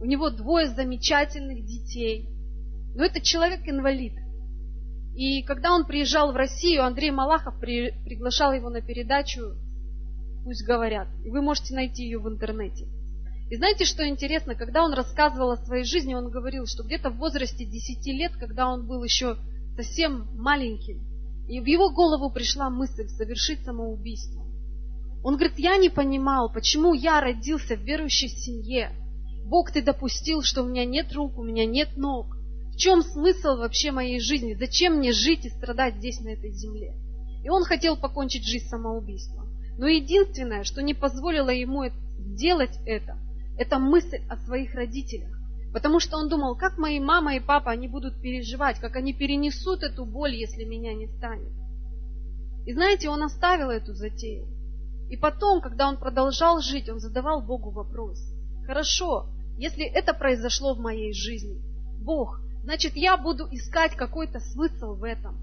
[0.00, 2.28] у него двое замечательных детей.
[2.94, 4.12] Но это человек-инвалид.
[5.14, 9.54] И когда он приезжал в Россию, Андрей Малахов при, приглашал его на передачу
[10.44, 11.08] «Пусть говорят».
[11.24, 12.86] Вы можете найти ее в интернете.
[13.50, 14.54] И знаете, что интересно?
[14.54, 18.68] Когда он рассказывал о своей жизни, он говорил, что где-то в возрасте 10 лет, когда
[18.68, 19.36] он был еще
[19.76, 21.00] совсем маленьким,
[21.48, 24.42] и в его голову пришла мысль совершить самоубийство.
[25.22, 28.90] Он говорит, я не понимал, почему я родился в верующей семье.
[29.46, 32.33] Бог, ты допустил, что у меня нет рук, у меня нет ног.
[32.74, 34.54] В чем смысл вообще моей жизни?
[34.54, 36.96] Зачем мне жить и страдать здесь, на этой земле?
[37.44, 39.48] И он хотел покончить жизнь самоубийством.
[39.78, 41.84] Но единственное, что не позволило ему
[42.18, 43.16] сделать это,
[43.56, 45.38] это мысль о своих родителях.
[45.72, 49.84] Потому что он думал, как мои мама и папа, они будут переживать, как они перенесут
[49.84, 51.52] эту боль, если меня не станет.
[52.66, 54.48] И знаете, он оставил эту затею.
[55.10, 58.18] И потом, когда он продолжал жить, он задавал Богу вопрос.
[58.66, 61.62] Хорошо, если это произошло в моей жизни,
[62.02, 65.38] Бог, значит, я буду искать какой-то смысл в этом.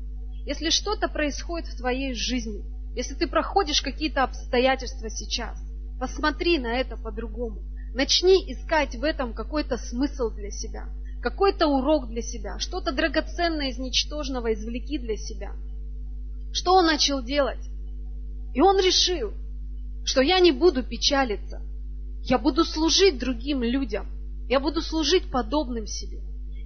[0.45, 2.63] Если что-то происходит в твоей жизни,
[2.95, 5.57] если ты проходишь какие-то обстоятельства сейчас,
[5.99, 7.61] посмотри на это по-другому.
[7.93, 10.89] Начни искать в этом какой-то смысл для себя,
[11.21, 15.53] какой-то урок для себя, что-то драгоценное из ничтожного извлеки для себя.
[16.53, 17.63] Что он начал делать?
[18.53, 19.31] И он решил,
[20.03, 21.61] что я не буду печалиться,
[22.23, 24.07] я буду служить другим людям,
[24.49, 26.19] я буду служить подобным себе.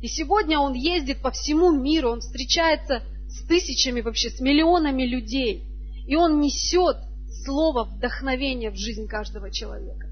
[0.06, 5.64] И сегодня он ездит по всему миру, он встречается с тысячами, вообще с миллионами людей,
[6.06, 6.98] и он несет
[7.44, 10.06] слово вдохновения в жизнь каждого человека.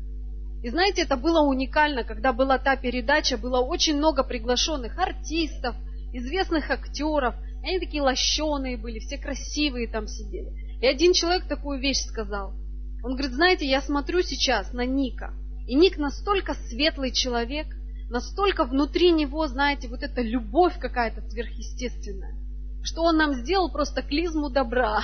[0.64, 5.76] И знаете, это было уникально, когда была та передача, было очень много приглашенных артистов,
[6.12, 10.80] известных актеров, и они такие лощеные были, все красивые там сидели.
[10.82, 12.56] И один человек такую вещь сказал.
[13.04, 15.36] Он говорит, знаете, я смотрю сейчас на Ника,
[15.68, 17.68] и Ник настолько светлый человек,
[18.14, 22.36] настолько внутри него, знаете, вот эта любовь какая-то сверхъестественная,
[22.84, 25.02] что он нам сделал просто клизму добра.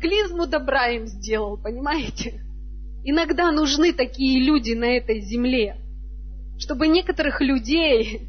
[0.00, 2.40] Клизму добра им сделал, понимаете?
[3.04, 5.76] Иногда нужны такие люди на этой земле,
[6.58, 8.22] чтобы некоторых людей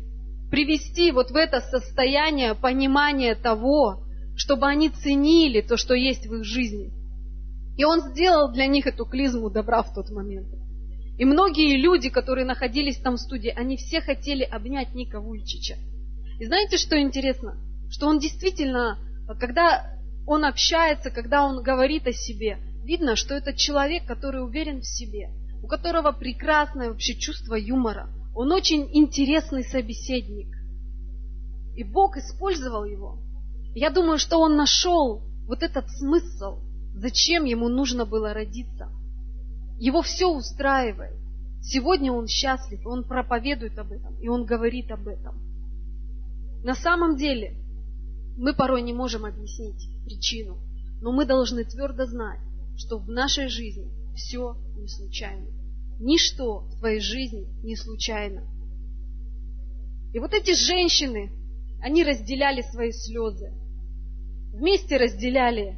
[0.51, 4.03] привести вот в это состояние понимания того,
[4.35, 6.91] чтобы они ценили то, что есть в их жизни.
[7.77, 10.49] И он сделал для них эту клизму добра в тот момент.
[11.19, 15.75] И многие люди, которые находились там в студии, они все хотели обнять Ника Вуйчича.
[16.39, 17.57] И знаете, что интересно?
[17.89, 18.97] Что он действительно,
[19.37, 24.85] когда он общается, когда он говорит о себе, видно, что это человек, который уверен в
[24.85, 25.29] себе,
[25.61, 28.07] у которого прекрасное вообще чувство юмора.
[28.33, 30.55] Он очень интересный собеседник.
[31.75, 33.19] И Бог использовал его.
[33.75, 36.61] Я думаю, что он нашел вот этот смысл,
[36.95, 38.89] зачем ему нужно было родиться.
[39.79, 41.15] Его все устраивает.
[41.61, 45.39] Сегодня он счастлив, он проповедует об этом, и он говорит об этом.
[46.63, 47.55] На самом деле,
[48.37, 50.57] мы порой не можем объяснить причину,
[51.01, 52.39] но мы должны твердо знать,
[52.77, 55.47] что в нашей жизни все не случайно.
[55.99, 58.43] Ничто в твоей жизни не случайно.
[60.13, 61.31] И вот эти женщины,
[61.81, 63.53] они разделяли свои слезы.
[64.53, 65.77] Вместе разделяли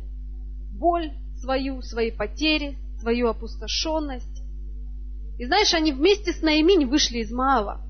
[0.73, 4.43] боль свою, свои потери, свою опустошенность.
[5.37, 7.81] И знаешь, они вместе с Наиминь вышли из Маава.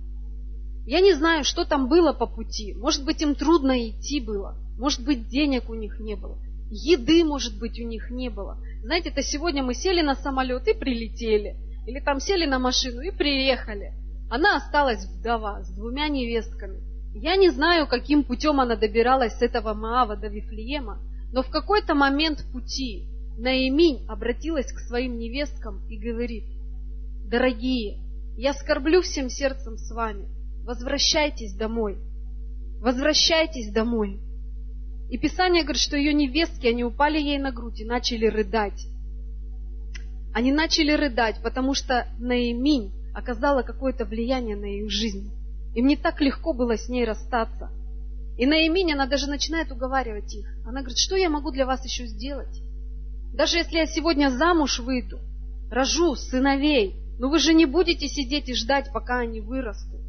[0.86, 2.74] Я не знаю, что там было по пути.
[2.74, 4.58] Может быть, им трудно идти было.
[4.78, 6.40] Может быть, денег у них не было.
[6.72, 8.58] Еды, может быть, у них не было.
[8.84, 11.58] Знаете, это сегодня мы сели на самолет и прилетели.
[11.86, 13.94] Или там сели на машину и приехали.
[14.30, 16.80] Она осталась вдова с двумя невестками.
[17.14, 21.00] Я не знаю, каким путем она добиралась с этого Маава до Вифлеема,
[21.34, 26.44] но в какой-то момент пути Наиминь обратилась к своим невесткам и говорит,
[27.26, 28.00] «Дорогие,
[28.38, 30.28] я скорблю всем сердцем с вами.
[30.64, 31.98] Возвращайтесь домой.
[32.80, 34.20] Возвращайтесь домой.
[35.10, 38.88] И Писание говорит, что ее невестки, они упали ей на грудь и начали рыдать.
[40.34, 45.30] Они начали рыдать, потому что Наиминь оказала какое-то влияние на их жизнь.
[45.76, 47.70] Им не так легко было с ней расстаться.
[48.38, 50.48] И Наиминь, она даже начинает уговаривать их.
[50.66, 52.62] Она говорит, что я могу для вас еще сделать?
[53.34, 55.20] Даже если я сегодня замуж выйду,
[55.70, 60.02] рожу сыновей, но вы же не будете сидеть и ждать, пока они вырастут.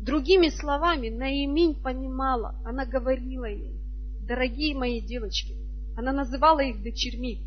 [0.00, 3.78] Другими словами, Наиминь понимала, она говорила им,
[4.26, 5.56] дорогие мои девочки.
[5.96, 7.42] Она называла их дочерьми.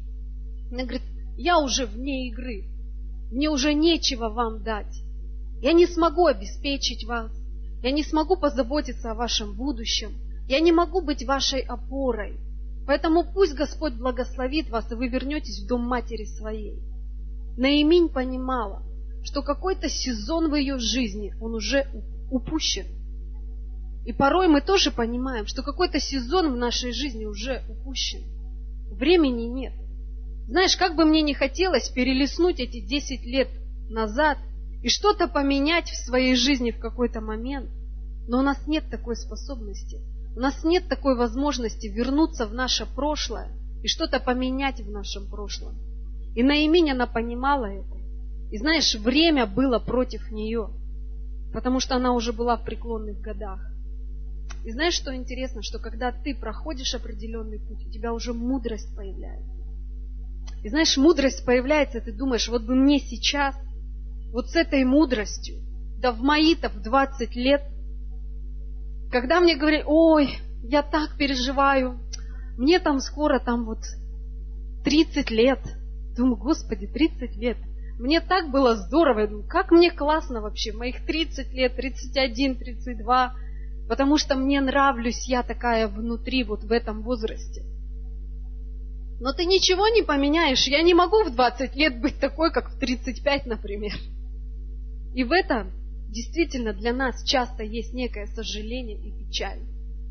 [0.71, 1.03] Она говорит,
[1.37, 2.65] я уже вне игры.
[3.31, 5.01] Мне уже нечего вам дать.
[5.61, 7.31] Я не смогу обеспечить вас.
[7.81, 10.11] Я не смогу позаботиться о вашем будущем.
[10.47, 12.37] Я не могу быть вашей опорой.
[12.91, 16.77] Поэтому пусть Господь благословит вас, и вы вернетесь в дом матери своей.
[17.55, 18.83] Наиминь понимала,
[19.23, 21.87] что какой-то сезон в ее жизни, он уже
[22.29, 22.87] упущен.
[24.05, 28.23] И порой мы тоже понимаем, что какой-то сезон в нашей жизни уже упущен.
[28.93, 29.71] Времени нет.
[30.49, 33.47] Знаешь, как бы мне не хотелось перелистнуть эти 10 лет
[33.89, 34.37] назад
[34.83, 37.69] и что-то поменять в своей жизни в какой-то момент,
[38.27, 40.01] но у нас нет такой способности.
[40.35, 43.49] У нас нет такой возможности вернуться в наше прошлое
[43.83, 45.75] и что-то поменять в нашем прошлом.
[46.35, 47.97] И Наиминь, она понимала это.
[48.51, 50.69] И знаешь, время было против нее,
[51.53, 53.59] потому что она уже была в преклонных годах.
[54.63, 59.61] И знаешь, что интересно, что когда ты проходишь определенный путь, у тебя уже мудрость появляется.
[60.63, 63.55] И знаешь, мудрость появляется, ты думаешь, вот бы мне сейчас,
[64.31, 65.57] вот с этой мудростью,
[65.99, 67.63] да в мои-то в 20 лет,
[69.11, 71.99] когда мне говорили, ой, я так переживаю,
[72.57, 73.79] мне там скоро там вот
[74.83, 75.59] 30 лет.
[76.15, 77.57] Думаю, господи, 30 лет.
[77.99, 79.19] Мне так было здорово.
[79.19, 83.35] Я думаю, как мне классно вообще, моих 30 лет, 31, 32.
[83.87, 87.63] потому что мне нравлюсь я такая внутри, вот в этом возрасте.
[89.19, 90.65] Но ты ничего не поменяешь.
[90.65, 93.93] Я не могу в 20 лет быть такой, как в 35, например.
[95.13, 95.71] И в этом
[96.11, 99.59] действительно для нас часто есть некое сожаление и печаль,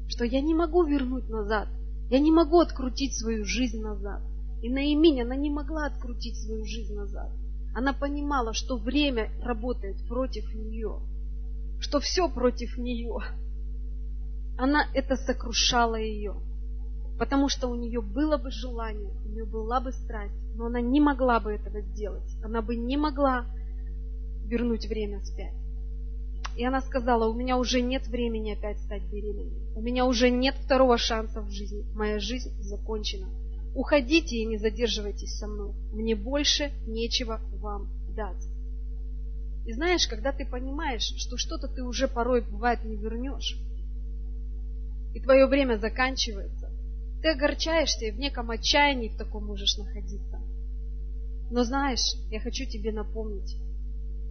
[0.09, 1.69] что я не могу вернуть назад,
[2.11, 4.23] я не могу открутить свою жизнь назад.
[4.63, 7.31] И Наиминь, она не могла открутить свою жизнь назад.
[7.75, 11.01] Она понимала, что время работает против нее,
[11.81, 13.19] что все против нее.
[14.59, 16.35] Она это сокрушала ее,
[17.19, 21.01] потому что у нее было бы желание, у нее была бы страсть, но она не
[21.01, 22.29] могла бы этого сделать.
[22.43, 23.47] Она бы не могла
[24.47, 25.55] вернуть время вспять.
[26.61, 29.73] И она сказала, у меня уже нет времени опять стать беременной.
[29.75, 31.87] У меня уже нет второго шанса в жизни.
[31.95, 33.31] Моя жизнь закончена.
[33.75, 35.73] Уходите и не задерживайтесь со мной.
[35.95, 38.45] Мне больше нечего вам дать.
[39.65, 43.57] И знаешь, когда ты понимаешь, что что-то ты уже порой, бывает, не вернешь,
[45.15, 46.71] и твое время заканчивается,
[47.23, 50.39] ты огорчаешься и в неком отчаянии в таком можешь находиться.
[51.51, 53.57] Но знаешь, я хочу тебе напомнить,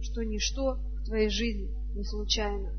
[0.00, 0.78] что ничто
[1.10, 2.72] твоей жизни не случайно.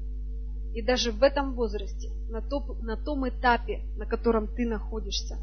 [0.73, 5.37] И даже в этом возрасте, на, топ, на том этапе, на котором ты находишься,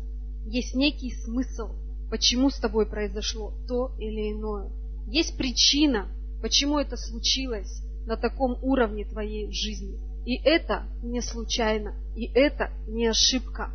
[0.46, 1.74] есть некий смысл,
[2.10, 4.70] почему с тобой произошло то или иное.
[5.06, 6.08] Есть причина,
[6.40, 9.98] почему это случилось на таком уровне твоей жизни.
[10.24, 13.70] И это не случайно, и это не ошибка.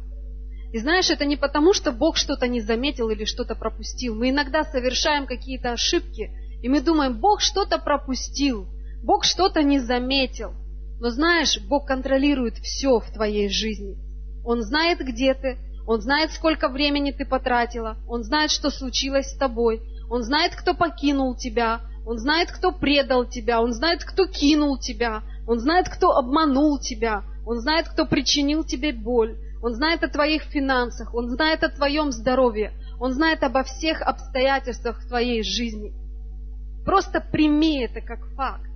[0.72, 4.16] И знаешь, это не потому, что Бог что-то не заметил или что-то пропустил.
[4.16, 6.32] Мы иногда совершаем какие-то ошибки,
[6.64, 8.68] и мы думаем, Бог что-то пропустил,
[9.04, 10.54] Бог что-то не заметил.
[11.00, 13.98] Но знаешь, Бог контролирует все в твоей жизни.
[14.46, 19.38] Он знает, где ты, Он знает, сколько времени ты потратила, Он знает, что случилось с
[19.38, 24.80] тобой, Он знает, кто покинул тебя, Он знает, кто предал тебя, Он знает, кто кинул
[24.80, 30.08] тебя, Он знает, кто обманул тебя, Он знает, кто причинил тебе боль, Он знает о
[30.08, 35.94] твоих финансах, Он знает о твоем здоровье, Он знает обо всех обстоятельствах твоей жизни.
[36.86, 38.73] Просто прими это как факт.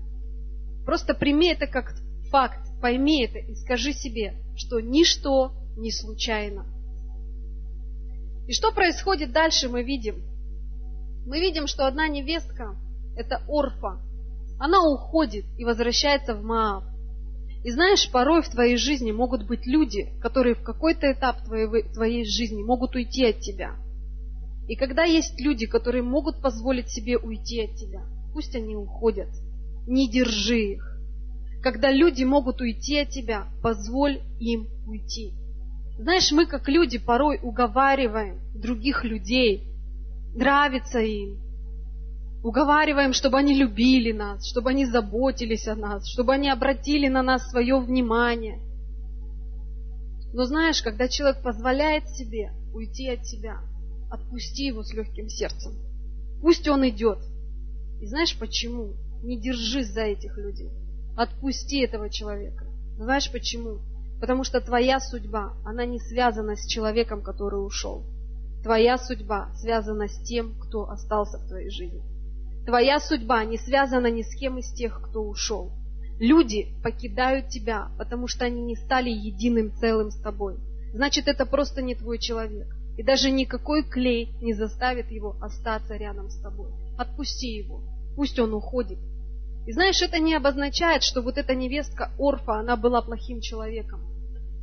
[0.87, 1.93] Просто прими это как
[2.31, 6.65] факт, пойми это и скажи себе, что ничто не случайно.
[8.47, 10.23] И что происходит дальше, мы видим.
[11.25, 12.77] Мы видим, что одна невестка,
[13.17, 14.01] это Орфа,
[14.61, 16.85] она уходит и возвращается в Маав.
[17.65, 22.23] И знаешь, порой в твоей жизни могут быть люди, которые в какой-то этап твоей, твоей
[22.23, 23.75] жизни могут уйти от тебя.
[24.69, 29.27] И когда есть люди, которые могут позволить себе уйти от тебя, пусть они уходят–
[29.87, 30.97] не держи их.
[31.63, 35.33] Когда люди могут уйти от тебя, позволь им уйти.
[35.97, 39.63] Знаешь, мы как люди порой уговариваем других людей,
[40.35, 41.39] нравится им,
[42.43, 47.49] уговариваем, чтобы они любили нас, чтобы они заботились о нас, чтобы они обратили на нас
[47.49, 48.59] свое внимание.
[50.33, 53.59] Но знаешь, когда человек позволяет себе уйти от тебя,
[54.11, 55.73] отпусти его с легким сердцем.
[56.41, 57.17] Пусть он идет.
[57.99, 58.93] И знаешь почему?
[59.23, 60.69] Не держись за этих людей.
[61.15, 62.65] Отпусти этого человека.
[62.97, 63.79] Знаешь почему?
[64.19, 68.03] Потому что твоя судьба, она не связана с человеком, который ушел.
[68.63, 72.01] Твоя судьба связана с тем, кто остался в твоей жизни.
[72.65, 75.71] Твоя судьба не связана ни с кем из тех, кто ушел.
[76.19, 80.57] Люди покидают тебя, потому что они не стали единым целым с тобой.
[80.93, 82.67] Значит, это просто не твой человек.
[82.97, 86.71] И даже никакой клей не заставит его остаться рядом с тобой.
[86.97, 87.81] Отпусти его.
[88.17, 88.97] Пусть он уходит.
[89.67, 94.01] И знаешь, это не обозначает, что вот эта невестка Орфа, она была плохим человеком.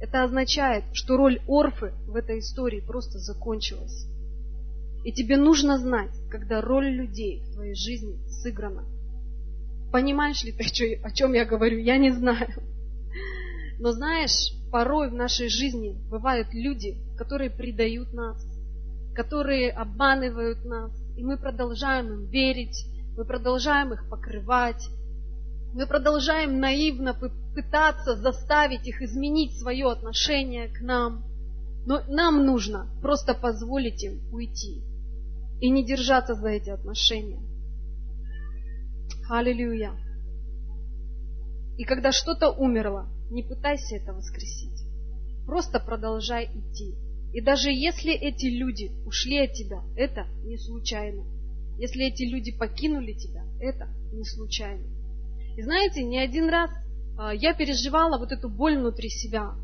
[0.00, 4.08] Это означает, что роль Орфы в этой истории просто закончилась.
[5.04, 8.84] И тебе нужно знать, когда роль людей в твоей жизни сыграна.
[9.92, 11.78] Понимаешь ли ты, о чем я говорю?
[11.78, 12.60] Я не знаю.
[13.78, 18.44] Но знаешь, порой в нашей жизни бывают люди, которые предают нас,
[19.14, 24.88] которые обманывают нас, и мы продолжаем им верить, мы продолжаем их покрывать.
[25.72, 27.14] Мы продолжаем наивно
[27.54, 31.24] пытаться заставить их изменить свое отношение к нам.
[31.86, 34.82] Но нам нужно просто позволить им уйти
[35.60, 37.42] и не держаться за эти отношения.
[39.28, 39.92] Аллилуйя.
[41.76, 44.82] И когда что-то умерло, не пытайся это воскресить.
[45.46, 46.94] Просто продолжай идти.
[47.32, 51.33] И даже если эти люди ушли от тебя, это не случайно.
[51.78, 54.84] Если эти люди покинули тебя, это не случайно.
[55.56, 56.70] И знаете, не один раз
[57.18, 59.54] а, я переживала вот эту боль внутри себя,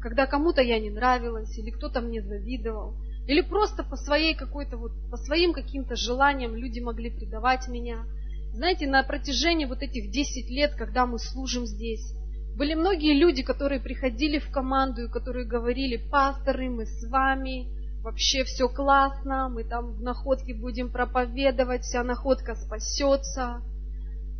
[0.00, 2.94] когда кому-то я не нравилась, или кто-то мне завидовал,
[3.26, 8.04] или просто по своей какой-то вот, по своим каким-то желаниям люди могли предавать меня.
[8.52, 12.14] Знаете, на протяжении вот этих 10 лет, когда мы служим здесь,
[12.56, 17.66] Были многие люди, которые приходили в команду и которые говорили, пасторы, мы с вами,
[18.04, 23.62] вообще все классно, мы там в находке будем проповедовать, вся находка спасется,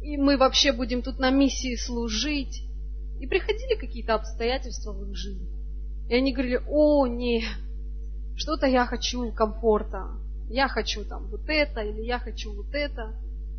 [0.03, 2.63] и мы вообще будем тут на миссии служить.
[3.21, 5.49] И приходили какие-то обстоятельства в их жизни.
[6.11, 7.43] И они говорили, о, не,
[8.37, 10.11] что-то я хочу комфорта,
[10.51, 13.15] я хочу там вот это, или я хочу вот это.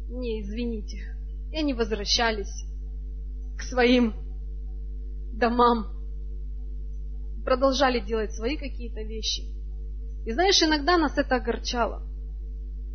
[0.07, 1.17] Не, извините.
[1.51, 2.65] И они возвращались
[3.57, 4.13] к своим
[5.33, 5.87] домам,
[7.43, 9.55] продолжали делать свои какие-то вещи.
[10.25, 12.01] И знаешь, иногда нас это огорчало.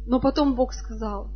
[0.06, 1.30] Но потом Бог сказал,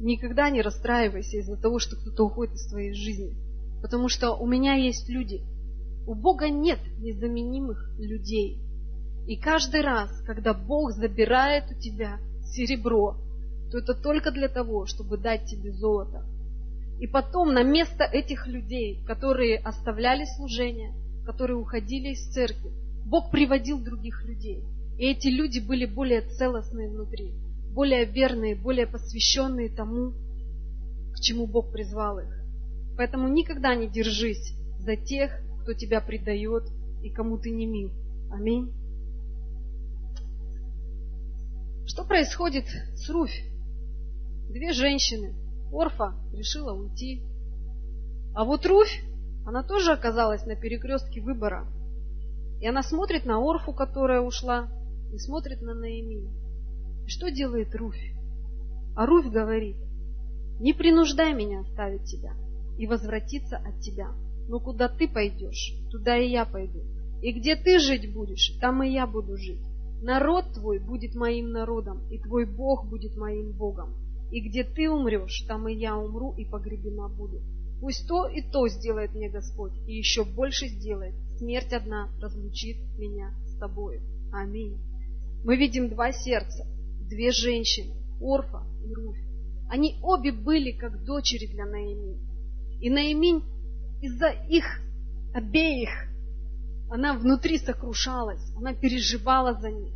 [0.00, 3.36] никогда не расстраивайся из-за того, что кто-то уходит из твоей жизни.
[3.82, 5.42] Потому что у меня есть люди.
[6.06, 8.58] У Бога нет незаменимых людей.
[9.26, 13.16] И каждый раз, когда Бог забирает у тебя серебро,
[13.70, 16.24] то это только для того, чтобы дать тебе золото.
[17.00, 20.94] И потом на место этих людей, которые оставляли служение,
[21.26, 22.70] которые уходили из церкви,
[23.04, 24.62] Бог приводил других людей.
[24.98, 27.32] И эти люди были более целостные внутри,
[27.72, 30.12] более верные, более посвященные тому,
[31.12, 32.44] к чему Бог призвал их.
[32.96, 35.32] Поэтому никогда не держись за тех,
[35.62, 36.64] кто тебя предает
[37.02, 37.90] и кому ты не мил.
[38.30, 38.72] Аминь.
[41.86, 43.42] Что происходит с Руфь?
[44.48, 45.34] Две женщины,
[45.72, 47.22] Орфа решила уйти.
[48.34, 49.02] А вот Руфь,
[49.44, 51.66] она тоже оказалась на перекрестке выбора.
[52.60, 54.68] И она смотрит на Орфу, которая ушла,
[55.14, 56.28] и смотрит на Наимию.
[57.06, 58.12] И что делает Руфь?
[58.96, 59.76] А Руфь говорит,
[60.58, 62.32] не принуждай меня оставить тебя
[62.78, 64.08] и возвратиться от тебя.
[64.48, 66.80] Но куда ты пойдешь, туда и я пойду.
[67.22, 69.64] И где ты жить будешь, там и я буду жить.
[70.02, 73.94] Народ твой будет моим народом, и твой Бог будет моим Богом.
[74.30, 77.40] И где ты умрешь, там и я умру и погребена буду.
[77.80, 81.14] Пусть то и то сделает мне Господь, и еще больше сделает.
[81.38, 84.00] Смерть одна разлучит меня с тобой.
[84.32, 84.78] Аминь.
[85.44, 86.66] Мы видим два сердца,
[87.06, 89.18] две женщины, Орфа и Руфь.
[89.68, 92.18] Они обе были как дочери для Наиминь.
[92.80, 93.42] И Наиминь
[94.00, 94.64] из-за их
[95.34, 95.90] обеих,
[96.90, 99.94] она внутри сокрушалась, она переживала за них.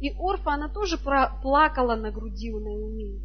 [0.00, 3.22] И Орфа, она тоже плакала на груди у Наиминь.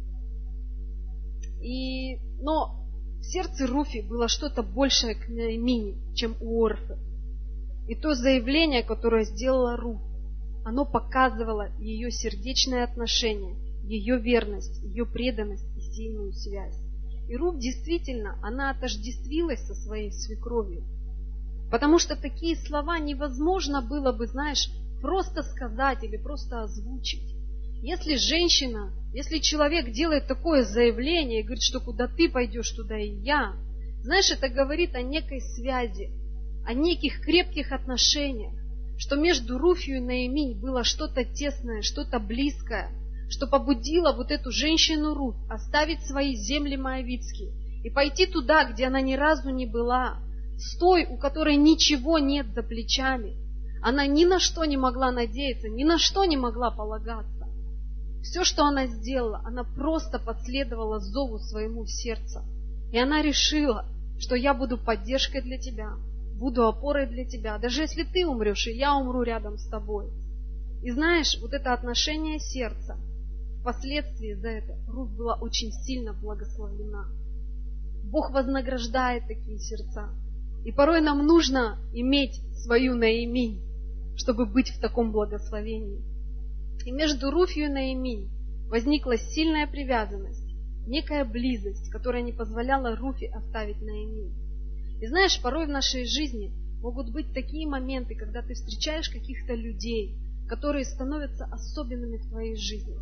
[1.62, 2.88] И, но
[3.20, 6.98] в сердце Руфи было что-то большее к Наимине, чем у Орфы.
[7.86, 10.00] И то заявление, которое сделала Руф,
[10.64, 16.78] оно показывало ее сердечное отношение, ее верность, ее преданность и сильную связь.
[17.28, 20.84] И Руф действительно, она отождествилась со своей свекровью.
[21.70, 24.68] Потому что такие слова невозможно было бы, знаешь,
[25.00, 27.34] просто сказать или просто озвучить.
[27.82, 33.10] Если женщина если человек делает такое заявление и говорит, что куда ты пойдешь, туда и
[33.10, 33.52] я,
[34.02, 36.10] знаешь, это говорит о некой связи,
[36.66, 38.54] о неких крепких отношениях,
[39.02, 42.88] что между Руфью и Наиминь было что-то тесное, что-то близкое,
[43.28, 47.50] что побудило вот эту женщину Руф оставить свои земли Моавицкие
[47.82, 50.18] и пойти туда, где она ни разу не была,
[50.56, 53.34] с той, у которой ничего нет за плечами.
[53.82, 57.48] Она ни на что не могла надеяться, ни на что не могла полагаться.
[58.22, 62.42] Все, что она сделала, она просто последовала зову своему сердцу.
[62.92, 63.84] И она решила,
[64.20, 65.94] что я буду поддержкой для тебя,
[66.42, 70.10] буду опорой для тебя, даже если ты умрешь, и я умру рядом с тобой.
[70.82, 72.98] И знаешь, вот это отношение сердца,
[73.60, 77.06] впоследствии за это Руф была очень сильно благословлена.
[78.10, 80.08] Бог вознаграждает такие сердца.
[80.64, 83.62] И порой нам нужно иметь свою наимень,
[84.16, 86.02] чтобы быть в таком благословении.
[86.84, 88.28] И между Руфью и Наиминь
[88.68, 90.52] возникла сильная привязанность,
[90.88, 94.51] некая близость, которая не позволяла Руфи оставить Наиминь.
[95.02, 100.14] И знаешь, порой в нашей жизни могут быть такие моменты, когда ты встречаешь каких-то людей,
[100.48, 102.94] которые становятся особенными в твоей жизни.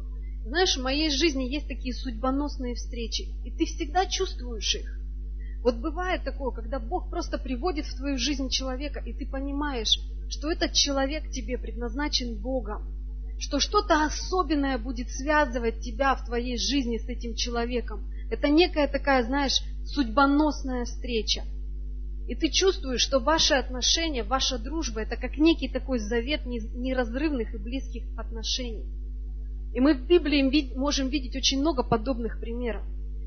[0.46, 4.98] Знаешь, в моей жизни есть такие судьбоносные встречи, и ты всегда чувствуешь их.
[5.62, 10.50] Вот бывает такое, когда Бог просто приводит в твою жизнь человека, и ты понимаешь, что
[10.50, 12.82] этот человек тебе предназначен Богом,
[13.38, 18.10] что что-то особенное будет связывать тебя в твоей жизни с этим человеком.
[18.30, 21.44] Это некая такая, знаешь, судьбоносная встреча.
[22.30, 27.58] И ты чувствуешь, что ваши отношения, ваша дружба– это как некий такой завет неразрывных и
[27.58, 28.86] близких отношений.
[29.74, 32.84] И мы в Библии можем видеть очень много подобных примеров.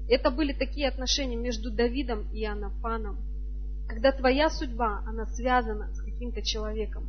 [0.08, 3.18] Это были такие отношения между Давидом и Анафаном,
[3.90, 7.06] когда твоя судьба, она связана с каким-то человеком.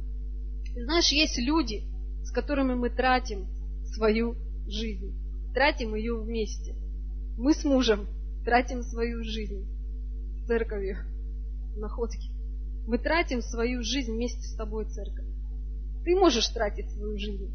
[0.74, 1.84] И знаешь, есть люди,
[2.24, 3.46] с которыми мы тратим
[3.84, 4.34] свою
[4.66, 5.14] жизнь.
[5.54, 6.74] Тратим ее вместе.
[7.38, 8.08] Мы с мужем
[8.44, 9.64] тратим свою жизнь
[10.40, 11.13] с церковью,
[11.76, 12.30] находки.
[12.86, 15.26] Мы тратим свою жизнь вместе с тобой, церковь.
[16.04, 17.52] Ты можешь тратить свою жизнь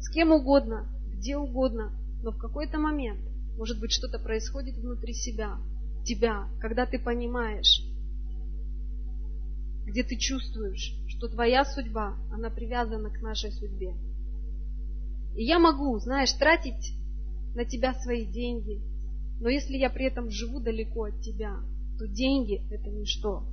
[0.00, 1.92] с кем угодно, где угодно,
[2.22, 3.20] но в какой-то момент,
[3.56, 5.58] может быть, что-то происходит внутри себя,
[6.04, 7.82] тебя, когда ты понимаешь,
[9.84, 13.94] где ты чувствуешь, что твоя судьба, она привязана к нашей судьбе.
[15.36, 16.94] И я могу, знаешь, тратить
[17.54, 18.80] на тебя свои деньги,
[19.40, 21.56] но если я при этом живу далеко от тебя,
[22.00, 23.44] то деньги– это ничто.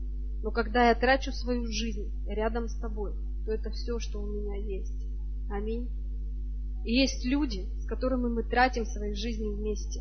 [0.42, 3.12] Но когда я трачу свою жизнь рядом с тобой,
[3.46, 5.06] то это все, что у меня есть.
[5.52, 5.90] Аминь.
[6.86, 10.00] И есть люди, с которыми мы тратим свои жизни вместе.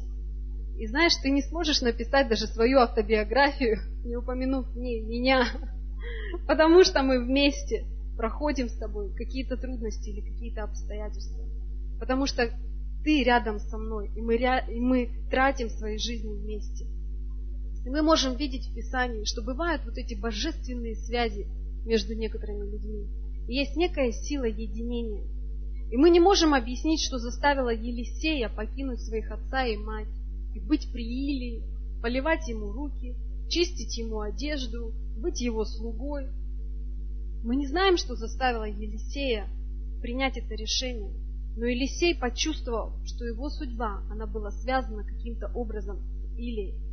[0.78, 5.44] И знаешь, ты не сможешь написать даже свою автобиографию, не упомянув ней меня,
[6.46, 7.84] потому что мы вместе
[8.16, 11.44] проходим с тобой какие-то трудности или какие-то обстоятельства.
[11.98, 12.48] Потому что
[13.02, 16.95] ты рядом со мной, и мы, и мы тратим свои жизни вместе.
[17.86, 21.46] И мы можем видеть в Писании, что бывают вот эти божественные связи
[21.84, 23.06] между некоторыми людьми.
[23.46, 25.24] И есть некая сила единения.
[25.92, 30.08] И мы не можем объяснить, что заставило Елисея покинуть своих отца и мать,
[30.52, 31.62] и быть при Илии,
[32.02, 33.14] поливать ему руки,
[33.48, 36.26] чистить ему одежду, быть его слугой.
[37.44, 39.48] Мы не знаем, что заставило Елисея
[40.02, 41.14] принять это решение.
[41.56, 46.85] Но Елисей почувствовал, что его судьба, она была связана каким-то образом с Илией.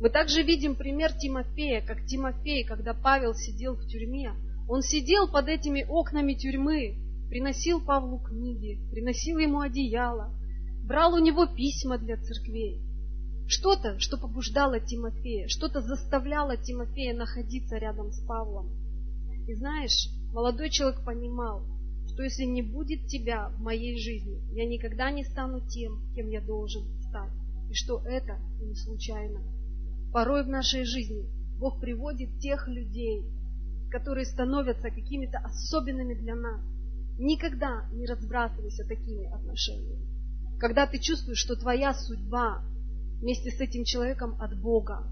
[0.00, 4.32] Мы также видим пример Тимофея, как Тимофей, когда Павел сидел в тюрьме,
[4.68, 6.96] он сидел под этими окнами тюрьмы,
[7.28, 10.32] приносил Павлу книги, приносил ему одеяло,
[10.84, 12.80] брал у него письма для церквей.
[13.48, 18.70] Что-то, что побуждало Тимофея, что-то заставляло Тимофея находиться рядом с Павлом.
[19.48, 21.64] И знаешь, молодой человек понимал,
[22.12, 26.40] что если не будет тебя в моей жизни, я никогда не стану тем, кем я
[26.40, 27.32] должен стать.
[27.70, 29.57] И что это не случайно.
[30.12, 31.28] Порой в нашей жизни
[31.58, 33.24] Бог приводит тех людей,
[33.90, 36.60] которые становятся какими-то особенными для нас.
[37.18, 40.06] Никогда не разбрасывайся такими отношениями.
[40.58, 42.62] Когда ты чувствуешь, что твоя судьба
[43.20, 45.04] вместе с этим человеком от Бога,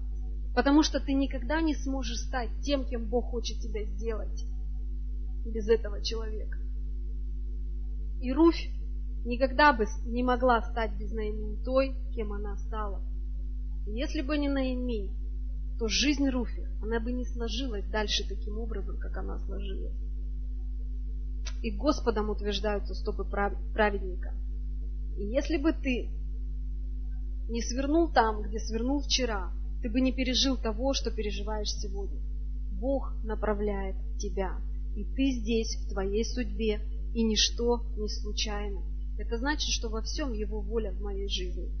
[0.55, 4.45] потому что ты никогда не сможешь стать тем, кем Бог хочет тебя сделать
[5.45, 6.57] без этого человека.
[8.21, 8.67] И Руфь
[9.25, 11.11] никогда бы не могла стать без
[11.63, 13.01] той, кем она стала.
[13.87, 15.11] Если бы не Наимень,
[15.79, 19.95] то жизнь Руфи, она бы не сложилась дальше таким образом, как она сложилась.
[21.61, 24.33] И Господом утверждаются стопы праведника.
[25.17, 26.09] И если бы ты
[27.49, 32.19] не свернул там, где свернул вчера, ты бы не пережил того, что переживаешь сегодня.
[32.73, 34.59] Бог направляет тебя,
[34.95, 36.81] и ты здесь, в твоей судьбе,
[37.13, 38.81] и ничто не случайно.
[39.17, 41.71] Это значит, что во всем Его воля в моей жизни.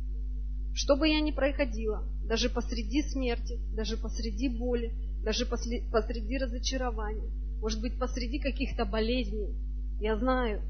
[0.77, 7.81] Что бы я ни проходила, даже посреди смерти, даже посреди боли, даже посреди разочарования, может
[7.81, 9.55] быть, посреди каких-то болезней,
[9.99, 10.61] я знаю,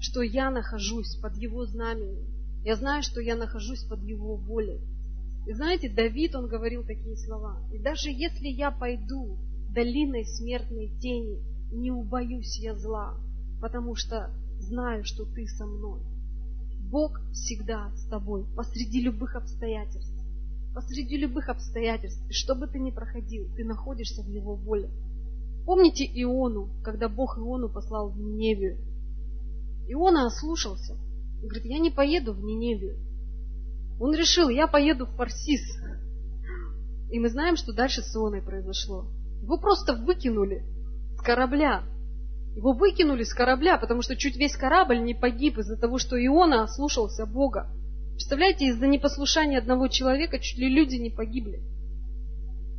[0.00, 2.24] что я нахожусь под Его знаменем.
[2.64, 4.80] Я знаю, что я нахожусь под Его волей.
[5.46, 7.60] И знаете, Давид, он говорил такие слова.
[7.70, 9.36] И даже если я пойду
[9.74, 11.38] долиной смертной тени,
[11.70, 13.14] не убоюсь я зла,
[13.60, 16.00] потому что знаю, что ты со мной.
[16.88, 20.14] Бог всегда с тобой, посреди любых обстоятельств.
[20.74, 24.90] Посреди любых обстоятельств, и что бы ты ни проходил, ты находишься в Его воле.
[25.66, 28.78] Помните Иону, когда Бог Иону послал в Ниневию?
[29.88, 30.94] Иона ослушался.
[30.94, 32.96] Он говорит, я не поеду в Ниневию.
[34.00, 35.60] Он решил, я поеду в Парсис.
[37.10, 39.06] И мы знаем, что дальше с Ионой произошло.
[39.42, 40.64] Его просто выкинули
[41.16, 41.82] с корабля.
[42.56, 46.64] Его выкинули с корабля, потому что чуть весь корабль не погиб из-за того, что Иона
[46.64, 47.70] ослушался Бога.
[48.12, 51.62] Представляете, из-за непослушания одного человека чуть ли люди не погибли.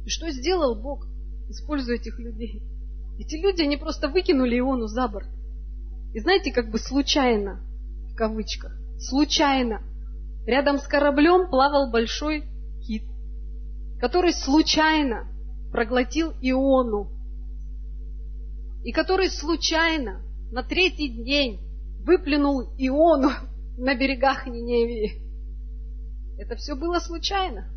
[0.06, 1.08] И что сделал Бог,
[1.50, 2.62] используя этих людей?
[3.18, 5.28] Эти люди, они просто выкинули Иону за борт.
[6.14, 7.62] И знаете, как бы случайно,
[8.12, 9.82] в кавычках, случайно,
[10.46, 12.44] рядом с кораблем плавал большой
[12.86, 13.04] кит,
[14.00, 15.28] который случайно
[15.72, 17.10] проглотил Иону
[18.84, 20.22] и который случайно
[20.52, 21.60] на третий день
[22.04, 23.30] выплюнул Иону
[23.78, 25.22] на берегах Ниневии.
[26.38, 27.70] Это все было случайно.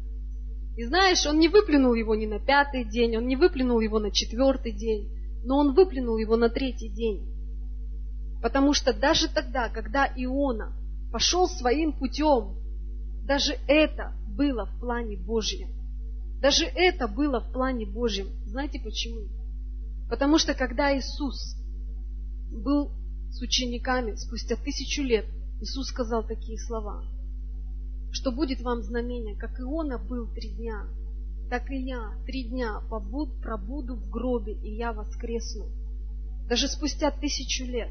[0.76, 4.10] И знаешь, он не выплюнул его ни на пятый день, он не выплюнул его на
[4.10, 5.08] четвертый день,
[5.44, 7.30] но он выплюнул его на третий день.
[8.42, 10.72] Потому что даже тогда, когда Иона
[11.12, 12.56] пошел своим путем,
[13.24, 15.68] даже это было в плане Божьем.
[16.40, 18.26] Даже это было в плане Божьем.
[18.44, 19.28] Знаете почему?
[20.08, 21.56] Потому что когда Иисус
[22.50, 22.92] был
[23.30, 25.26] с учениками спустя тысячу лет,
[25.60, 27.04] Иисус сказал такие слова,
[28.12, 30.86] что будет вам знамение, как Иона был три дня,
[31.50, 35.66] так и я три дня побуд, пробуду в гробе, и я воскресну.
[36.48, 37.90] Даже спустя тысячу лет.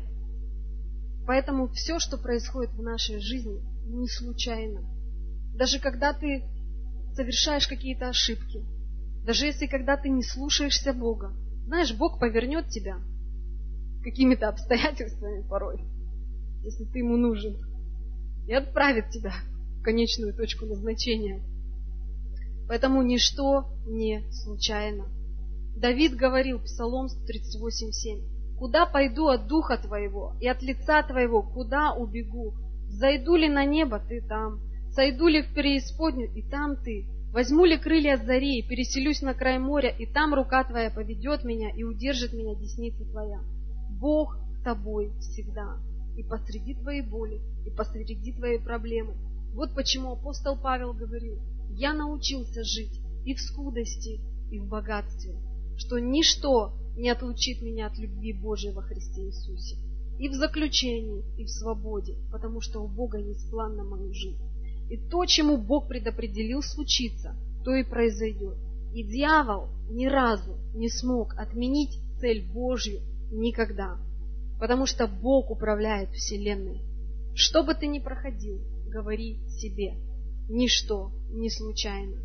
[1.26, 4.82] Поэтому все, что происходит в нашей жизни, не случайно.
[5.56, 6.44] Даже когда ты
[7.16, 8.64] совершаешь какие-то ошибки,
[9.26, 11.34] даже если когда ты не слушаешься Бога,
[11.66, 12.98] знаешь, Бог повернет тебя
[14.04, 15.82] какими-то обстоятельствами порой,
[16.64, 17.58] если ты ему нужен,
[18.48, 19.34] и отправит тебя
[19.80, 21.42] в конечную точку назначения.
[22.68, 25.06] Поэтому ничто не случайно.
[25.76, 32.54] Давид говорил, Псалом 38.7, «Куда пойду от духа твоего, и от лица твоего, куда убегу?
[32.90, 34.62] Зайду ли на небо, ты там,
[34.92, 39.90] сойду ли в преисподнюю, и там ты, возьму ли крылья зари, переселюсь на край моря,
[39.90, 43.42] и там рука твоя поведет меня, и удержит меня десница твоя.
[44.00, 45.78] Бог с тобой всегда,
[46.16, 49.16] и посреди твоей боли, и посреди твоей проблемы.
[49.56, 51.40] Вот почему апостол Павел говорил,
[51.72, 54.22] я научился жить и в скудости,
[54.52, 55.36] и в богатстве,
[55.78, 59.78] что ничто не отлучит меня от любви Божией во Христе Иисусе.
[60.20, 64.53] И в заключении, и в свободе, потому что у Бога есть план на мою жизнь.
[64.94, 67.36] И то, чему Бог предопределил случиться,
[67.66, 68.56] то и произойдет.
[68.94, 73.00] И дьявол ни разу не смог отменить цель Божью
[73.32, 73.98] никогда,
[74.60, 76.84] потому что Бог управляет Вселенной.
[77.34, 79.96] Что бы ты ни проходил, говори себе,
[80.48, 82.18] ничто не случайно.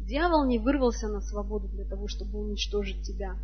[0.00, 3.36] Дьявол не вырвался на свободу для того, чтобы уничтожить тебя.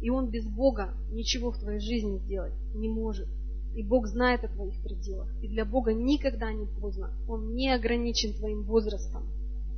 [0.00, 3.28] И он без Бога ничего в твоей жизни сделать не может.
[3.74, 5.28] И Бог знает о твоих пределах.
[5.42, 7.10] И для Бога никогда не поздно.
[7.28, 9.24] Он не ограничен твоим возрастом.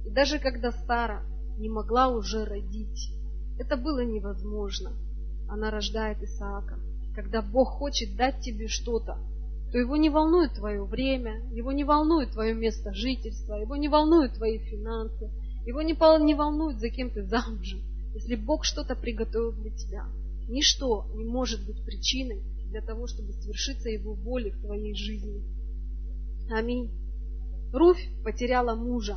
[0.05, 1.23] И даже когда Сара
[1.59, 3.13] не могла уже родить,
[3.59, 4.93] это было невозможно.
[5.49, 6.79] Она рождает Исаака.
[7.15, 9.19] Когда Бог хочет дать тебе что-то,
[9.71, 14.35] то его не волнует твое время, его не волнует твое место жительства, его не волнуют
[14.35, 15.31] твои финансы,
[15.67, 17.81] его не, не волнует, за кем ты замужем.
[18.15, 20.07] Если Бог что-то приготовил для тебя,
[20.49, 22.43] ничто не может быть причиной
[22.75, 25.45] для того, чтобы свершиться Его воли в твоей жизни.
[26.51, 26.91] Аминь.
[27.73, 29.15] Руфь потеряла мужа,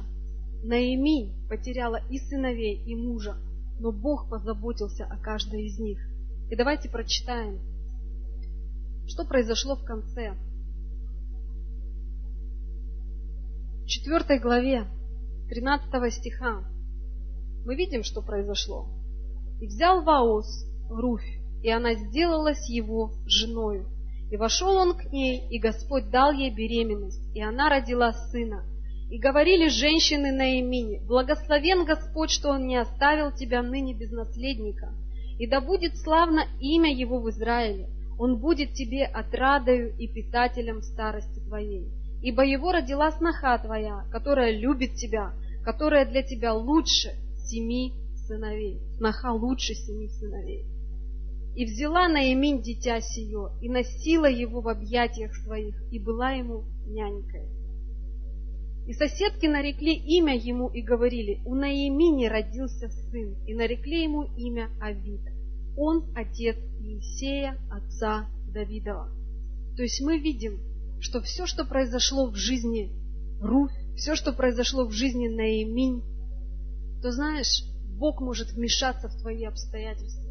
[0.63, 3.35] Наиминь потеряла и сыновей, и мужа,
[3.79, 5.97] но Бог позаботился о каждой из них.
[6.51, 7.59] И давайте прочитаем,
[9.07, 10.35] что произошло в конце
[13.81, 14.85] В четвертой главе
[15.49, 16.63] 13 стиха
[17.65, 18.87] мы видим, что произошло.
[19.59, 23.85] «И взял Ваос Руфь, и она сделалась его женою.
[24.31, 28.63] И вошел он к ней, и Господь дал ей беременность, и она родила сына.
[29.09, 34.91] И говорили женщины на имени, «Благословен Господь, что Он не оставил тебя ныне без наследника,
[35.39, 37.87] и да будет славно имя Его в Израиле.
[38.19, 41.87] Он будет тебе отрадою и питателем старости твоей»
[42.21, 45.33] ибо его родила сноха твоя, которая любит тебя,
[45.63, 47.93] которая для тебя лучше семи
[48.27, 48.79] сыновей.
[48.97, 50.65] Сноха лучше семи сыновей.
[51.57, 57.47] И взяла Наиминь дитя сие, и носила его в объятиях своих, и была ему нянькой.
[58.85, 64.69] И соседки нарекли имя ему и говорили, у Наимини родился сын, и нарекли ему имя
[64.79, 65.21] Авид.
[65.75, 69.09] Он отец Иисея, отца Давидова.
[69.75, 70.59] То есть мы видим,
[70.99, 72.91] что все, что произошло в жизни
[73.41, 76.03] Руфь, все, что произошло в жизни Наиминь,
[77.01, 77.63] то знаешь,
[77.97, 80.27] Бог может вмешаться в твои обстоятельства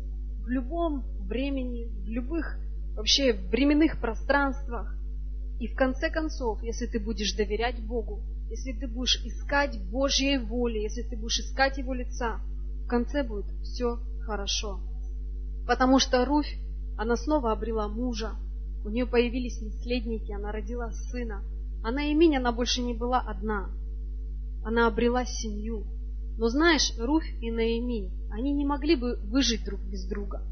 [0.46, 2.58] в любом времени, в любых
[2.94, 4.96] вообще временных пространствах.
[5.60, 10.78] И в конце концов, если ты будешь доверять Богу, если ты будешь искать Божьей воли,
[10.78, 12.40] если ты будешь искать Его лица,
[12.84, 14.80] в конце будет все хорошо.
[15.66, 16.56] Потому что Руфь,
[16.96, 18.32] она снова обрела мужа,
[18.84, 21.42] у нее появились наследники, она родила сына.
[21.82, 23.68] Она имень, она больше не была одна.
[24.64, 25.84] Она обрела семью.
[26.38, 30.42] Но знаешь, Руфь и Наиминь, они не могли бы выжить друг без друга.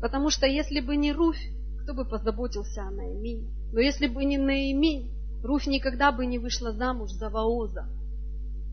[0.00, 1.42] Потому что если бы не Руфь,
[1.82, 3.48] кто бы позаботился о Наиминь?
[3.72, 7.88] Но если бы не Наиминь, Руфь никогда бы не вышла замуж за Ваоза.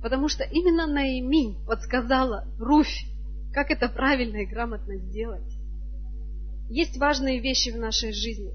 [0.01, 3.05] Потому что именно Наиминь подсказала Руфь,
[3.53, 5.57] как это правильно и грамотно сделать.
[6.69, 8.51] Есть важные вещи в нашей жизни.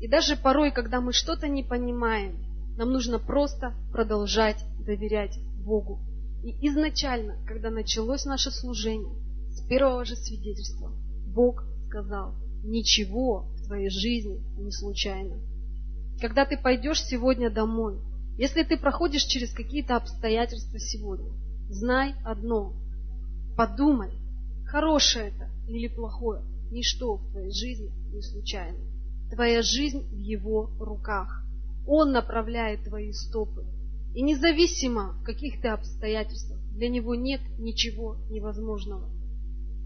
[0.00, 2.38] И даже порой, когда мы что-то не понимаем,
[2.76, 6.00] нам нужно просто продолжать доверять Богу.
[6.42, 9.14] И изначально, когда началось наше служение,
[9.50, 10.90] с первого же свидетельства,
[11.26, 12.34] Бог сказал,
[12.64, 15.36] ничего в твоей жизни не случайно.
[16.20, 17.98] Когда ты пойдешь сегодня домой,
[18.38, 21.30] если ты проходишь через какие-то обстоятельства сегодня,
[21.68, 22.72] знай одно,
[23.58, 24.10] подумай,
[24.64, 28.78] хорошее это или плохое, Ничто в твоей жизни не случайно.
[29.30, 31.44] Твоя жизнь в Его руках.
[31.86, 33.66] Он направляет твои стопы.
[34.14, 39.10] И независимо, в каких ты обстоятельствах, для Него нет ничего невозможного.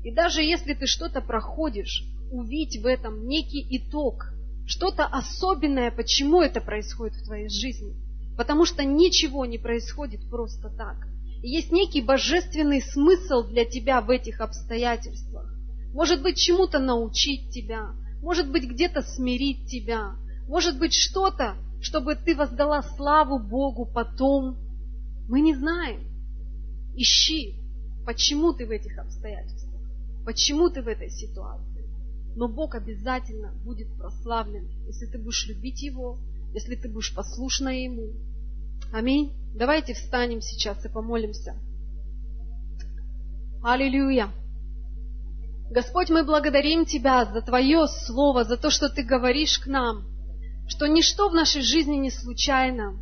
[0.06, 4.32] И даже если ты что-то проходишь, увидь в этом некий итог,
[4.64, 7.96] что-то особенное, почему это происходит в твоей жизни.
[8.36, 11.08] Потому что ничего не происходит просто так.
[11.42, 15.52] И есть некий божественный смысл для тебя в этих обстоятельствах.
[15.92, 17.88] Может быть, чему-то научить тебя,
[18.22, 20.12] может быть, где-то смирить тебя,
[20.46, 24.56] может быть, что-то, чтобы ты воздала славу Богу потом.
[25.28, 26.00] Мы не знаем.
[26.94, 27.56] Ищи,
[28.06, 29.65] почему ты в этих обстоятельствах.
[30.26, 31.88] Почему ты в этой ситуации?
[32.34, 36.18] Но Бог обязательно будет прославлен, если ты будешь любить Его,
[36.52, 38.08] если ты будешь послушна Ему.
[38.92, 39.32] Аминь.
[39.54, 41.54] Давайте встанем сейчас и помолимся.
[43.62, 44.28] Аллилуйя.
[45.70, 50.06] Господь, мы благодарим Тебя за Твое Слово, за то, что Ты говоришь к нам,
[50.66, 52.98] что ничто в нашей жизни не случайно,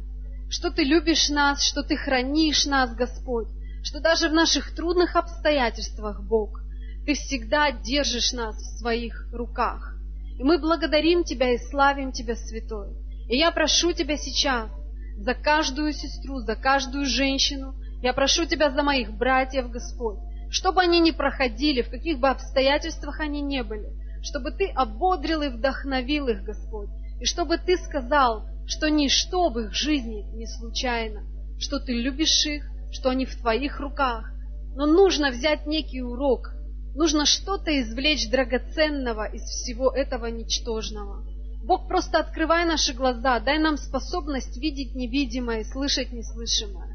[0.51, 3.49] что Ты любишь нас, что Ты хранишь нас, Господь,
[3.83, 6.64] что даже в наших трудных обстоятельствах, Бог,
[7.05, 9.95] ты всегда держишь нас в своих руках.
[10.39, 12.95] И мы благодарим Тебя и славим Тебя, Святой.
[13.29, 14.71] И я прошу Тебя сейчас
[15.19, 17.75] за каждую сестру, за каждую женщину.
[18.03, 20.19] Я прошу Тебя за моих братьев, Господь,
[20.51, 23.93] чтобы они не проходили, в каких бы обстоятельствах они не были,
[24.23, 26.89] чтобы Ты ободрил и вдохновил их, Господь,
[27.21, 31.23] и чтобы Ты сказал, что ничто в их жизни не случайно,
[31.59, 34.31] что Ты любишь их, что они в Твоих руках.
[34.75, 36.54] Но нужно взять некий урок
[36.95, 41.25] Нужно что-то извлечь драгоценного из всего этого ничтожного.
[41.65, 46.95] Бог, просто открывай наши глаза, дай нам способность видеть невидимое и слышать неслышимое.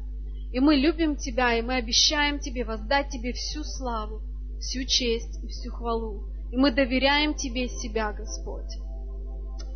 [0.52, 4.22] И мы любим Тебя, и мы обещаем Тебе воздать Тебе всю славу,
[4.60, 6.24] всю честь и всю хвалу.
[6.50, 8.72] И мы доверяем Тебе себя, Господь.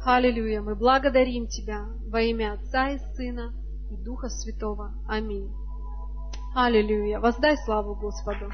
[0.04, 0.60] Аллилуйя!
[0.60, 3.52] Мы благодарим Тебя во имя Отца и Сына
[3.90, 4.92] и Духа Святого.
[5.08, 5.50] Аминь.
[6.54, 7.20] Аллилуйя!
[7.20, 8.50] Воздай славу Господу.